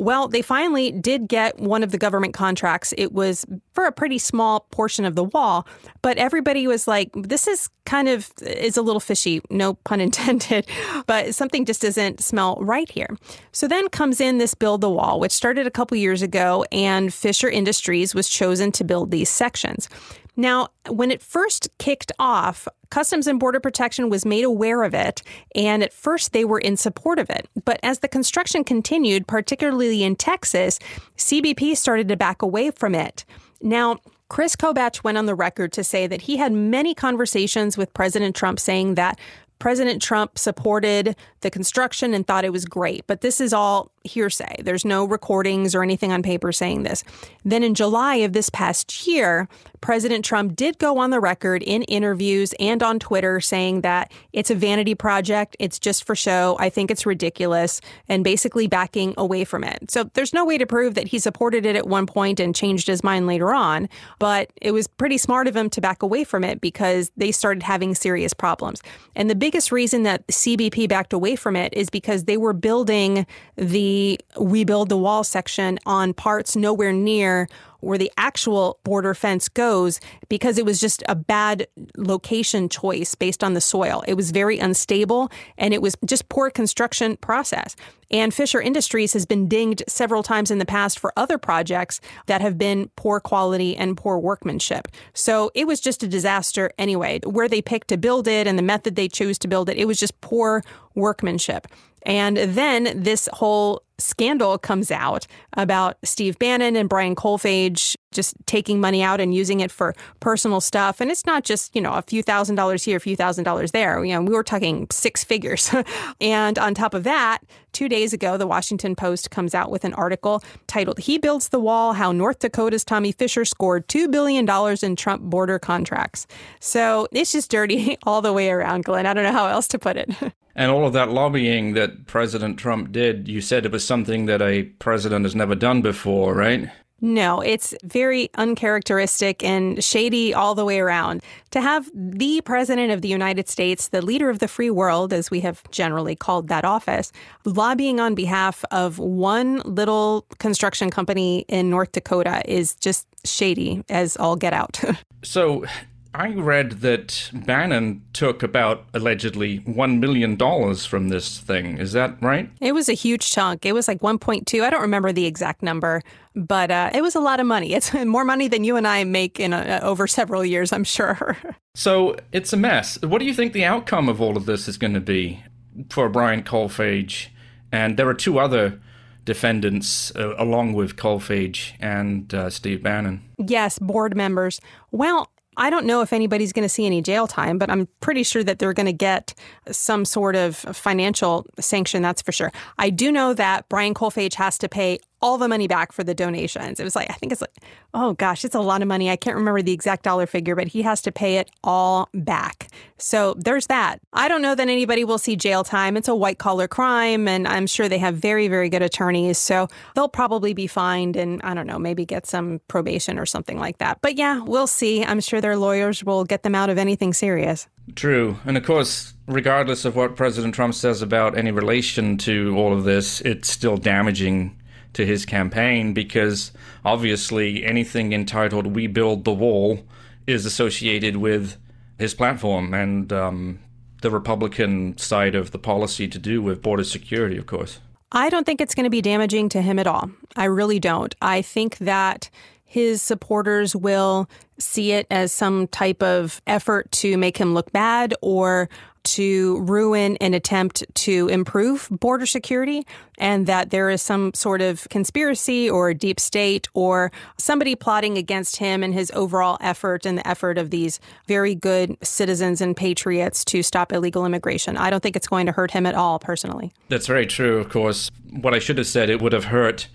Well, 0.00 0.28
they 0.28 0.40
finally 0.40 0.92
did 0.92 1.28
get 1.28 1.60
one 1.60 1.82
of 1.82 1.90
the 1.90 1.98
government 1.98 2.32
contracts. 2.32 2.94
It 2.96 3.12
was 3.12 3.44
for 3.74 3.84
a 3.84 3.92
pretty 3.92 4.16
small 4.16 4.60
portion 4.70 5.04
of 5.04 5.14
the 5.14 5.24
wall, 5.24 5.66
but 6.00 6.16
everybody 6.16 6.66
was 6.66 6.88
like, 6.88 7.10
this 7.14 7.46
is 7.46 7.68
kind 7.84 8.08
of 8.08 8.30
is 8.40 8.78
a 8.78 8.82
little 8.82 9.00
fishy, 9.00 9.42
no 9.50 9.74
pun 9.74 10.00
intended, 10.06 10.66
but 11.06 11.34
something 11.34 11.66
just 11.66 11.82
doesn't 11.82 12.22
smell 12.22 12.56
right 12.62 12.90
here. 12.90 13.14
So 13.52 13.68
then 13.68 13.90
comes 13.90 14.22
in 14.22 14.38
this 14.38 14.54
build 14.54 14.80
the 14.80 14.88
wall, 14.88 15.20
which 15.20 15.32
started 15.32 15.66
a 15.66 15.70
couple 15.70 15.98
years 15.98 16.22
ago, 16.22 16.64
and 16.72 17.12
Fisher 17.12 17.50
Industries 17.50 18.14
was 18.14 18.26
chosen 18.26 18.72
to 18.72 18.84
build 18.84 19.10
these 19.10 19.28
sections. 19.28 19.90
Now, 20.36 20.68
when 20.88 21.10
it 21.10 21.22
first 21.22 21.68
kicked 21.78 22.12
off, 22.18 22.68
Customs 22.90 23.26
and 23.26 23.38
Border 23.38 23.60
Protection 23.60 24.10
was 24.10 24.26
made 24.26 24.44
aware 24.44 24.82
of 24.82 24.94
it, 24.94 25.22
and 25.54 25.82
at 25.82 25.92
first 25.92 26.32
they 26.32 26.44
were 26.44 26.58
in 26.58 26.76
support 26.76 27.18
of 27.18 27.30
it. 27.30 27.48
But 27.64 27.78
as 27.82 28.00
the 28.00 28.08
construction 28.08 28.64
continued, 28.64 29.26
particularly 29.26 30.02
in 30.02 30.16
Texas, 30.16 30.78
CBP 31.16 31.76
started 31.76 32.08
to 32.08 32.16
back 32.16 32.42
away 32.42 32.70
from 32.70 32.94
it. 32.94 33.24
Now, 33.62 33.98
Chris 34.28 34.56
Kobach 34.56 35.02
went 35.04 35.18
on 35.18 35.26
the 35.26 35.34
record 35.34 35.72
to 35.72 35.84
say 35.84 36.06
that 36.06 36.22
he 36.22 36.36
had 36.36 36.52
many 36.52 36.94
conversations 36.94 37.76
with 37.76 37.92
President 37.94 38.34
Trump 38.34 38.60
saying 38.60 38.94
that 38.94 39.18
President 39.60 40.00
Trump 40.00 40.38
supported 40.38 41.14
the 41.42 41.50
construction 41.50 42.14
and 42.14 42.26
thought 42.26 42.44
it 42.44 42.52
was 42.52 42.64
great, 42.64 43.06
but 43.06 43.20
this 43.20 43.40
is 43.40 43.52
all 43.52 43.92
hearsay. 44.04 44.56
There's 44.62 44.86
no 44.86 45.04
recordings 45.04 45.74
or 45.74 45.82
anything 45.82 46.12
on 46.12 46.22
paper 46.22 46.50
saying 46.50 46.82
this. 46.82 47.04
Then 47.44 47.62
in 47.62 47.74
July 47.74 48.16
of 48.16 48.32
this 48.32 48.48
past 48.48 49.06
year, 49.06 49.48
President 49.80 50.24
Trump 50.24 50.56
did 50.56 50.78
go 50.78 50.98
on 50.98 51.10
the 51.10 51.20
record 51.20 51.62
in 51.62 51.82
interviews 51.84 52.54
and 52.60 52.82
on 52.82 52.98
Twitter 52.98 53.40
saying 53.40 53.80
that 53.80 54.12
it's 54.32 54.50
a 54.50 54.54
vanity 54.54 54.94
project, 54.94 55.56
it's 55.58 55.78
just 55.78 56.04
for 56.04 56.14
show, 56.14 56.56
I 56.58 56.68
think 56.68 56.90
it's 56.90 57.06
ridiculous, 57.06 57.80
and 58.08 58.22
basically 58.22 58.66
backing 58.66 59.14
away 59.16 59.44
from 59.44 59.64
it. 59.64 59.90
So 59.90 60.04
there's 60.14 60.34
no 60.34 60.44
way 60.44 60.58
to 60.58 60.66
prove 60.66 60.94
that 60.94 61.08
he 61.08 61.18
supported 61.18 61.64
it 61.64 61.76
at 61.76 61.86
one 61.86 62.06
point 62.06 62.40
and 62.40 62.54
changed 62.54 62.86
his 62.86 63.02
mind 63.02 63.26
later 63.26 63.54
on, 63.54 63.88
but 64.18 64.50
it 64.60 64.72
was 64.72 64.86
pretty 64.86 65.18
smart 65.18 65.48
of 65.48 65.56
him 65.56 65.70
to 65.70 65.80
back 65.80 66.02
away 66.02 66.24
from 66.24 66.44
it 66.44 66.60
because 66.60 67.10
they 67.16 67.32
started 67.32 67.62
having 67.62 67.94
serious 67.94 68.34
problems. 68.34 68.82
And 69.16 69.30
the 69.30 69.34
biggest 69.34 69.72
reason 69.72 70.02
that 70.02 70.26
CBP 70.28 70.88
backed 70.88 71.12
away 71.12 71.36
from 71.36 71.56
it 71.56 71.72
is 71.74 71.90
because 71.90 72.24
they 72.24 72.36
were 72.36 72.52
building 72.52 73.26
the 73.56 74.18
We 74.38 74.64
Build 74.64 74.88
the 74.88 74.98
Wall 74.98 75.24
section 75.24 75.78
on 75.86 76.12
parts 76.12 76.56
nowhere 76.56 76.92
near 76.92 77.48
where 77.80 77.98
the 77.98 78.10
actual 78.16 78.78
border 78.84 79.14
fence 79.14 79.48
goes 79.48 80.00
because 80.28 80.58
it 80.58 80.64
was 80.64 80.80
just 80.80 81.02
a 81.08 81.14
bad 81.14 81.66
location 81.96 82.68
choice 82.68 83.14
based 83.14 83.42
on 83.42 83.54
the 83.54 83.60
soil. 83.60 84.02
It 84.06 84.14
was 84.14 84.30
very 84.30 84.58
unstable 84.58 85.30
and 85.58 85.74
it 85.74 85.82
was 85.82 85.96
just 86.04 86.28
poor 86.28 86.50
construction 86.50 87.16
process. 87.16 87.76
And 88.10 88.34
Fisher 88.34 88.60
Industries 88.60 89.12
has 89.12 89.24
been 89.24 89.46
dinged 89.46 89.84
several 89.86 90.22
times 90.22 90.50
in 90.50 90.58
the 90.58 90.66
past 90.66 90.98
for 90.98 91.12
other 91.16 91.38
projects 91.38 92.00
that 92.26 92.40
have 92.40 92.58
been 92.58 92.90
poor 92.96 93.20
quality 93.20 93.76
and 93.76 93.96
poor 93.96 94.18
workmanship. 94.18 94.88
So 95.14 95.50
it 95.54 95.66
was 95.66 95.80
just 95.80 96.02
a 96.02 96.08
disaster 96.08 96.72
anyway. 96.76 97.20
Where 97.24 97.48
they 97.48 97.62
picked 97.62 97.88
to 97.88 97.96
build 97.96 98.26
it 98.26 98.46
and 98.46 98.58
the 98.58 98.62
method 98.62 98.96
they 98.96 99.08
chose 99.08 99.38
to 99.38 99.48
build 99.48 99.68
it, 99.68 99.76
it 99.76 99.84
was 99.84 99.98
just 99.98 100.20
poor 100.20 100.64
workmanship. 100.94 101.68
And 102.04 102.36
then 102.36 103.02
this 103.02 103.28
whole 103.32 103.82
scandal 104.00 104.58
comes 104.58 104.90
out 104.90 105.26
about 105.54 105.96
Steve 106.02 106.38
Bannon 106.38 106.76
and 106.76 106.88
Brian 106.88 107.14
Kolfage 107.14 107.96
just 108.12 108.34
taking 108.46 108.80
money 108.80 109.02
out 109.02 109.20
and 109.20 109.34
using 109.34 109.60
it 109.60 109.70
for 109.70 109.94
personal 110.18 110.60
stuff. 110.60 111.00
And 111.00 111.10
it's 111.10 111.26
not 111.26 111.44
just, 111.44 111.74
you 111.76 111.80
know, 111.80 111.92
a 111.92 112.02
few 112.02 112.22
thousand 112.22 112.56
dollars 112.56 112.82
here, 112.82 112.96
a 112.96 113.00
few 113.00 113.14
thousand 113.14 113.44
dollars 113.44 113.70
there. 113.70 114.04
You 114.04 114.14
know, 114.14 114.22
we 114.22 114.34
were 114.34 114.42
talking 114.42 114.86
six 114.90 115.22
figures. 115.22 115.72
and 116.20 116.58
on 116.58 116.74
top 116.74 116.94
of 116.94 117.04
that, 117.04 117.38
two 117.72 117.88
days 117.88 118.12
ago, 118.12 118.36
the 118.36 118.46
Washington 118.46 118.96
Post 118.96 119.30
comes 119.30 119.54
out 119.54 119.70
with 119.70 119.84
an 119.84 119.94
article 119.94 120.42
titled 120.66 120.98
He 120.98 121.18
Builds 121.18 121.50
the 121.50 121.60
Wall 121.60 121.92
How 121.92 122.10
North 122.10 122.40
Dakota's 122.40 122.84
Tommy 122.84 123.12
Fisher 123.12 123.44
Scored 123.44 123.86
$2 123.88 124.10
billion 124.10 124.48
in 124.82 124.96
Trump 124.96 125.22
border 125.22 125.58
contracts. 125.58 126.26
So 126.58 127.06
it's 127.12 127.32
just 127.32 127.50
dirty 127.50 127.96
all 128.02 128.22
the 128.22 128.32
way 128.32 128.50
around, 128.50 128.84
Glynn. 128.84 129.06
I 129.06 129.14
don't 129.14 129.24
know 129.24 129.32
how 129.32 129.46
else 129.46 129.68
to 129.68 129.78
put 129.78 129.96
it. 129.96 130.10
And 130.54 130.70
all 130.70 130.86
of 130.86 130.92
that 130.94 131.10
lobbying 131.10 131.74
that 131.74 132.06
President 132.06 132.58
Trump 132.58 132.92
did, 132.92 133.28
you 133.28 133.40
said 133.40 133.64
it 133.64 133.72
was 133.72 133.86
something 133.86 134.26
that 134.26 134.42
a 134.42 134.64
president 134.64 135.24
has 135.24 135.34
never 135.34 135.54
done 135.54 135.80
before, 135.80 136.34
right? 136.34 136.68
No, 137.02 137.40
it's 137.40 137.74
very 137.82 138.28
uncharacteristic 138.34 139.42
and 139.42 139.82
shady 139.82 140.34
all 140.34 140.54
the 140.54 140.64
way 140.64 140.80
around. 140.80 141.22
To 141.52 141.60
have 141.60 141.90
the 141.94 142.42
President 142.42 142.92
of 142.92 143.00
the 143.00 143.08
United 143.08 143.48
States, 143.48 143.88
the 143.88 144.02
leader 144.02 144.28
of 144.28 144.38
the 144.38 144.48
free 144.48 144.70
world, 144.70 145.12
as 145.12 145.30
we 145.30 145.40
have 145.40 145.62
generally 145.70 146.14
called 146.14 146.48
that 146.48 146.64
office, 146.64 147.10
lobbying 147.44 148.00
on 148.00 148.14
behalf 148.14 148.64
of 148.70 148.98
one 148.98 149.62
little 149.64 150.26
construction 150.38 150.90
company 150.90 151.46
in 151.48 151.70
North 151.70 151.92
Dakota 151.92 152.42
is 152.44 152.74
just 152.76 153.06
shady 153.24 153.82
as 153.88 154.16
all 154.18 154.36
get 154.36 154.52
out. 154.52 154.78
so 155.22 155.64
I 156.14 156.34
read 156.34 156.80
that 156.80 157.30
Bannon 157.32 158.02
took 158.12 158.42
about 158.42 158.84
allegedly 158.92 159.60
$1 159.60 160.00
million 160.00 160.36
from 160.76 161.08
this 161.08 161.38
thing. 161.38 161.78
Is 161.78 161.92
that 161.92 162.20
right? 162.20 162.50
It 162.60 162.72
was 162.72 162.88
a 162.88 162.94
huge 162.94 163.30
chunk. 163.30 163.64
It 163.64 163.72
was 163.72 163.86
like 163.86 164.00
1.2. 164.00 164.62
I 164.62 164.70
don't 164.70 164.80
remember 164.80 165.12
the 165.12 165.26
exact 165.26 165.62
number, 165.62 166.02
but 166.34 166.70
uh, 166.70 166.90
it 166.92 167.02
was 167.02 167.14
a 167.14 167.20
lot 167.20 167.38
of 167.38 167.46
money. 167.46 167.74
It's 167.74 167.94
more 168.04 168.24
money 168.24 168.48
than 168.48 168.64
you 168.64 168.76
and 168.76 168.88
I 168.88 169.04
make 169.04 169.38
in 169.38 169.52
a, 169.52 169.78
over 169.82 170.08
several 170.08 170.44
years, 170.44 170.72
I'm 170.72 170.84
sure. 170.84 171.36
so 171.74 172.16
it's 172.32 172.52
a 172.52 172.56
mess. 172.56 173.00
What 173.02 173.20
do 173.20 173.24
you 173.24 173.34
think 173.34 173.52
the 173.52 173.64
outcome 173.64 174.08
of 174.08 174.20
all 174.20 174.36
of 174.36 174.46
this 174.46 174.66
is 174.66 174.76
going 174.76 174.94
to 174.94 175.00
be 175.00 175.44
for 175.90 176.08
Brian 176.08 176.42
Kolfage? 176.42 177.28
And 177.70 177.96
there 177.96 178.08
are 178.08 178.14
two 178.14 178.40
other 178.40 178.80
defendants 179.24 180.14
uh, 180.16 180.34
along 180.38 180.72
with 180.72 180.96
Kolfage 180.96 181.74
and 181.78 182.34
uh, 182.34 182.50
Steve 182.50 182.82
Bannon. 182.82 183.22
Yes, 183.38 183.78
board 183.78 184.16
members. 184.16 184.60
Well, 184.90 185.30
I 185.60 185.68
don't 185.68 185.84
know 185.84 186.00
if 186.00 186.14
anybody's 186.14 186.54
going 186.54 186.64
to 186.64 186.70
see 186.70 186.86
any 186.86 187.02
jail 187.02 187.26
time, 187.26 187.58
but 187.58 187.68
I'm 187.68 187.86
pretty 188.00 188.22
sure 188.22 188.42
that 188.42 188.58
they're 188.58 188.72
going 188.72 188.86
to 188.86 188.94
get 188.94 189.34
some 189.70 190.06
sort 190.06 190.34
of 190.34 190.56
financial 190.56 191.44
sanction, 191.60 192.00
that's 192.00 192.22
for 192.22 192.32
sure. 192.32 192.50
I 192.78 192.88
do 192.88 193.12
know 193.12 193.34
that 193.34 193.68
Brian 193.68 193.92
Kolfage 193.92 194.34
has 194.34 194.56
to 194.56 194.70
pay 194.70 194.98
all 195.22 195.38
the 195.38 195.48
money 195.48 195.68
back 195.68 195.92
for 195.92 196.02
the 196.02 196.14
donations. 196.14 196.80
It 196.80 196.84
was 196.84 196.96
like, 196.96 197.10
I 197.10 197.14
think 197.14 197.32
it's 197.32 197.40
like, 197.40 197.54
oh 197.94 198.14
gosh, 198.14 198.44
it's 198.44 198.54
a 198.54 198.60
lot 198.60 198.82
of 198.82 198.88
money. 198.88 199.10
I 199.10 199.16
can't 199.16 199.36
remember 199.36 199.62
the 199.62 199.72
exact 199.72 200.02
dollar 200.02 200.26
figure, 200.26 200.56
but 200.56 200.68
he 200.68 200.82
has 200.82 201.02
to 201.02 201.12
pay 201.12 201.36
it 201.36 201.50
all 201.62 202.08
back. 202.14 202.68
So 202.96 203.34
there's 203.38 203.66
that. 203.66 204.00
I 204.12 204.28
don't 204.28 204.42
know 204.42 204.54
that 204.54 204.68
anybody 204.68 205.04
will 205.04 205.18
see 205.18 205.36
jail 205.36 205.64
time. 205.64 205.96
It's 205.96 206.08
a 206.08 206.14
white 206.14 206.38
collar 206.38 206.68
crime, 206.68 207.28
and 207.28 207.46
I'm 207.46 207.66
sure 207.66 207.88
they 207.88 207.98
have 207.98 208.14
very, 208.16 208.48
very 208.48 208.68
good 208.68 208.82
attorneys. 208.82 209.38
So 209.38 209.68
they'll 209.94 210.08
probably 210.08 210.54
be 210.54 210.66
fined 210.66 211.16
and 211.16 211.40
I 211.42 211.54
don't 211.54 211.66
know, 211.66 211.78
maybe 211.78 212.06
get 212.06 212.26
some 212.26 212.60
probation 212.68 213.18
or 213.18 213.26
something 213.26 213.58
like 213.58 213.78
that. 213.78 213.98
But 214.00 214.16
yeah, 214.16 214.40
we'll 214.40 214.66
see. 214.66 215.04
I'm 215.04 215.20
sure 215.20 215.40
their 215.40 215.56
lawyers 215.56 216.04
will 216.04 216.24
get 216.24 216.42
them 216.42 216.54
out 216.54 216.70
of 216.70 216.78
anything 216.78 217.12
serious. 217.12 217.68
True. 217.94 218.38
And 218.44 218.56
of 218.56 218.64
course, 218.64 219.14
regardless 219.26 219.84
of 219.84 219.96
what 219.96 220.16
President 220.16 220.54
Trump 220.54 220.74
says 220.74 221.02
about 221.02 221.36
any 221.36 221.50
relation 221.50 222.16
to 222.18 222.54
all 222.56 222.72
of 222.72 222.84
this, 222.84 223.20
it's 223.22 223.50
still 223.50 223.76
damaging 223.76 224.56
to 224.92 225.06
his 225.06 225.24
campaign 225.24 225.94
because 225.94 226.52
obviously 226.84 227.64
anything 227.64 228.12
entitled 228.12 228.66
We 228.66 228.86
Build 228.86 229.24
the 229.24 229.32
Wall 229.32 229.80
is 230.26 230.46
associated 230.46 231.16
with 231.16 231.56
his 231.98 232.14
platform 232.14 232.74
and 232.74 233.12
um, 233.12 233.60
the 234.02 234.10
Republican 234.10 234.96
side 234.98 235.34
of 235.34 235.50
the 235.50 235.58
policy 235.58 236.08
to 236.08 236.18
do 236.18 236.42
with 236.42 236.62
border 236.62 236.84
security, 236.84 237.36
of 237.36 237.46
course. 237.46 237.80
I 238.12 238.28
don't 238.28 238.44
think 238.44 238.60
it's 238.60 238.74
going 238.74 238.84
to 238.84 238.90
be 238.90 239.02
damaging 239.02 239.48
to 239.50 239.62
him 239.62 239.78
at 239.78 239.86
all. 239.86 240.10
I 240.34 240.46
really 240.46 240.80
don't. 240.80 241.14
I 241.22 241.42
think 241.42 241.78
that 241.78 242.30
his 242.64 243.02
supporters 243.02 243.74
will 243.76 244.28
see 244.58 244.92
it 244.92 245.06
as 245.10 245.32
some 245.32 245.66
type 245.68 246.02
of 246.02 246.40
effort 246.46 246.90
to 246.92 247.16
make 247.16 247.36
him 247.36 247.54
look 247.54 247.72
bad 247.72 248.14
or 248.20 248.68
to 249.02 249.60
ruin 249.60 250.16
an 250.18 250.34
attempt 250.34 250.84
to 250.94 251.28
improve 251.28 251.88
border 251.90 252.26
security 252.26 252.86
and 253.18 253.46
that 253.46 253.70
there 253.70 253.90
is 253.90 254.02
some 254.02 254.32
sort 254.34 254.62
of 254.62 254.88
conspiracy 254.88 255.68
or 255.68 255.92
deep 255.94 256.20
state 256.20 256.68
or 256.74 257.10
somebody 257.36 257.74
plotting 257.74 258.16
against 258.18 258.56
him 258.56 258.82
and 258.82 258.94
his 258.94 259.10
overall 259.14 259.58
effort 259.60 260.06
and 260.06 260.18
the 260.18 260.26
effort 260.26 260.58
of 260.58 260.70
these 260.70 261.00
very 261.26 261.54
good 261.54 261.96
citizens 262.02 262.60
and 262.60 262.76
patriots 262.76 263.44
to 263.44 263.62
stop 263.62 263.92
illegal 263.92 264.24
immigration. 264.26 264.76
I 264.76 264.90
don't 264.90 265.02
think 265.02 265.16
it's 265.16 265.28
going 265.28 265.46
to 265.46 265.52
hurt 265.52 265.70
him 265.70 265.86
at 265.86 265.94
all 265.94 266.18
personally. 266.18 266.72
That's 266.88 267.06
very 267.06 267.26
true, 267.26 267.58
of 267.58 267.68
course. 267.68 268.10
What 268.30 268.54
I 268.54 268.58
should 268.58 268.78
have 268.78 268.86
said, 268.86 269.10
it 269.10 269.20
would 269.20 269.32
have 269.32 269.46
hurt 269.46 269.88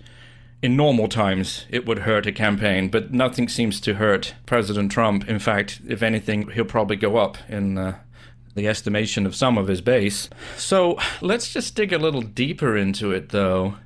in 0.62 0.76
normal 0.76 1.08
times, 1.08 1.66
it 1.70 1.86
would 1.86 2.00
hurt 2.00 2.26
a 2.26 2.32
campaign, 2.32 2.88
but 2.88 3.12
nothing 3.12 3.48
seems 3.48 3.80
to 3.80 3.94
hurt 3.94 4.34
President 4.46 4.90
Trump. 4.90 5.28
In 5.28 5.38
fact, 5.38 5.80
if 5.86 6.02
anything, 6.02 6.50
he'll 6.50 6.64
probably 6.64 6.96
go 6.96 7.18
up 7.18 7.36
in 7.48 7.76
uh, 7.76 7.98
the 8.56 8.66
estimation 8.66 9.26
of 9.26 9.36
some 9.36 9.56
of 9.56 9.68
his 9.68 9.80
base. 9.80 10.28
So 10.56 10.98
let's 11.20 11.52
just 11.52 11.76
dig 11.76 11.92
a 11.92 11.98
little 11.98 12.22
deeper 12.22 12.76
into 12.76 13.12
it, 13.12 13.28
though. 13.28 13.76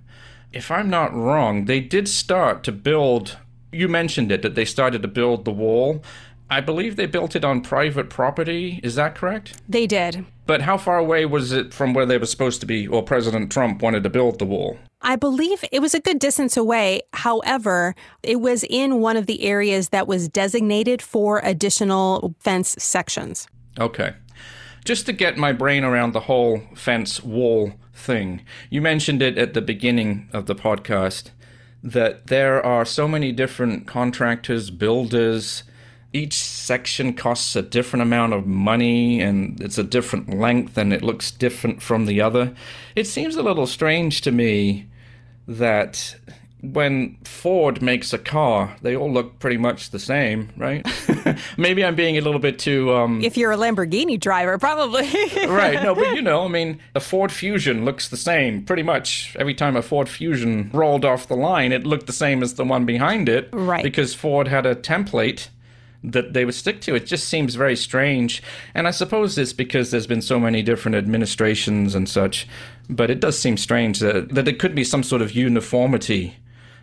If 0.52 0.70
I'm 0.70 0.88
not 0.88 1.14
wrong, 1.14 1.66
they 1.66 1.80
did 1.80 2.08
start 2.08 2.64
to 2.64 2.72
build. 2.72 3.36
You 3.72 3.88
mentioned 3.88 4.32
it, 4.32 4.42
that 4.42 4.54
they 4.54 4.64
started 4.64 5.02
to 5.02 5.08
build 5.08 5.44
the 5.44 5.52
wall. 5.52 6.02
I 6.48 6.60
believe 6.60 6.96
they 6.96 7.06
built 7.06 7.36
it 7.36 7.44
on 7.44 7.60
private 7.60 8.10
property. 8.10 8.80
Is 8.82 8.96
that 8.96 9.14
correct? 9.14 9.60
They 9.68 9.86
did. 9.86 10.24
But 10.46 10.62
how 10.62 10.78
far 10.78 10.98
away 10.98 11.24
was 11.26 11.52
it 11.52 11.72
from 11.72 11.94
where 11.94 12.06
they 12.06 12.18
were 12.18 12.26
supposed 12.26 12.60
to 12.60 12.66
be, 12.66 12.88
or 12.88 13.04
President 13.04 13.52
Trump 13.52 13.82
wanted 13.82 14.02
to 14.02 14.10
build 14.10 14.40
the 14.40 14.46
wall? 14.46 14.78
I 15.02 15.14
believe 15.14 15.64
it 15.70 15.80
was 15.80 15.94
a 15.94 16.00
good 16.00 16.18
distance 16.18 16.56
away. 16.56 17.02
However, 17.12 17.94
it 18.22 18.40
was 18.40 18.64
in 18.64 19.00
one 19.00 19.16
of 19.16 19.26
the 19.26 19.44
areas 19.44 19.90
that 19.90 20.08
was 20.08 20.28
designated 20.28 21.00
for 21.00 21.40
additional 21.44 22.34
fence 22.40 22.74
sections. 22.78 23.46
Okay 23.78 24.14
just 24.84 25.06
to 25.06 25.12
get 25.12 25.36
my 25.36 25.52
brain 25.52 25.84
around 25.84 26.12
the 26.12 26.20
whole 26.20 26.62
fence 26.74 27.22
wall 27.22 27.74
thing. 27.94 28.42
You 28.70 28.80
mentioned 28.80 29.22
it 29.22 29.38
at 29.38 29.54
the 29.54 29.60
beginning 29.60 30.28
of 30.32 30.46
the 30.46 30.54
podcast 30.54 31.30
that 31.82 32.26
there 32.26 32.64
are 32.64 32.84
so 32.84 33.08
many 33.08 33.32
different 33.32 33.86
contractors, 33.86 34.70
builders. 34.70 35.62
Each 36.12 36.34
section 36.34 37.14
costs 37.14 37.54
a 37.56 37.62
different 37.62 38.02
amount 38.02 38.32
of 38.32 38.46
money 38.46 39.20
and 39.20 39.60
it's 39.60 39.78
a 39.78 39.84
different 39.84 40.36
length 40.36 40.76
and 40.76 40.92
it 40.92 41.02
looks 41.02 41.30
different 41.30 41.80
from 41.82 42.06
the 42.06 42.20
other. 42.20 42.54
It 42.96 43.06
seems 43.06 43.36
a 43.36 43.42
little 43.42 43.66
strange 43.66 44.20
to 44.22 44.32
me 44.32 44.88
that 45.46 46.16
when 46.62 47.16
Ford 47.24 47.80
makes 47.80 48.12
a 48.12 48.18
car, 48.18 48.76
they 48.82 48.94
all 48.94 49.10
look 49.10 49.38
pretty 49.38 49.56
much 49.56 49.90
the 49.90 49.98
same, 49.98 50.50
right? 50.56 50.86
Maybe 51.56 51.84
I'm 51.84 51.94
being 51.94 52.18
a 52.18 52.20
little 52.20 52.40
bit 52.40 52.58
too. 52.58 52.92
Um... 52.92 53.22
If 53.22 53.36
you're 53.36 53.52
a 53.52 53.56
Lamborghini 53.56 54.18
driver, 54.20 54.58
probably. 54.58 55.02
right. 55.46 55.82
No, 55.82 55.94
but 55.94 56.14
you 56.14 56.22
know, 56.22 56.44
I 56.44 56.48
mean, 56.48 56.80
a 56.94 57.00
Ford 57.00 57.32
Fusion 57.32 57.84
looks 57.84 58.08
the 58.08 58.16
same 58.16 58.64
pretty 58.64 58.82
much 58.82 59.34
every 59.38 59.54
time 59.54 59.76
a 59.76 59.82
Ford 59.82 60.08
Fusion 60.08 60.70
rolled 60.72 61.04
off 61.04 61.28
the 61.28 61.36
line. 61.36 61.72
It 61.72 61.86
looked 61.86 62.06
the 62.06 62.12
same 62.12 62.42
as 62.42 62.54
the 62.54 62.64
one 62.64 62.84
behind 62.84 63.28
it, 63.28 63.48
right? 63.52 63.82
Because 63.82 64.14
Ford 64.14 64.48
had 64.48 64.66
a 64.66 64.74
template 64.74 65.48
that 66.02 66.32
they 66.32 66.44
would 66.44 66.54
stick 66.54 66.80
to. 66.82 66.94
It 66.94 67.06
just 67.06 67.28
seems 67.28 67.54
very 67.54 67.76
strange. 67.76 68.42
And 68.74 68.88
I 68.88 68.90
suppose 68.90 69.36
it's 69.36 69.52
because 69.52 69.90
there's 69.90 70.06
been 70.06 70.22
so 70.22 70.40
many 70.40 70.62
different 70.62 70.96
administrations 70.96 71.94
and 71.94 72.08
such. 72.08 72.48
But 72.88 73.10
it 73.10 73.20
does 73.20 73.38
seem 73.38 73.56
strange 73.56 74.00
that, 74.00 74.30
that 74.34 74.48
it 74.48 74.58
could 74.58 74.74
be 74.74 74.84
some 74.84 75.02
sort 75.02 75.22
of 75.22 75.32
uniformity 75.32 76.36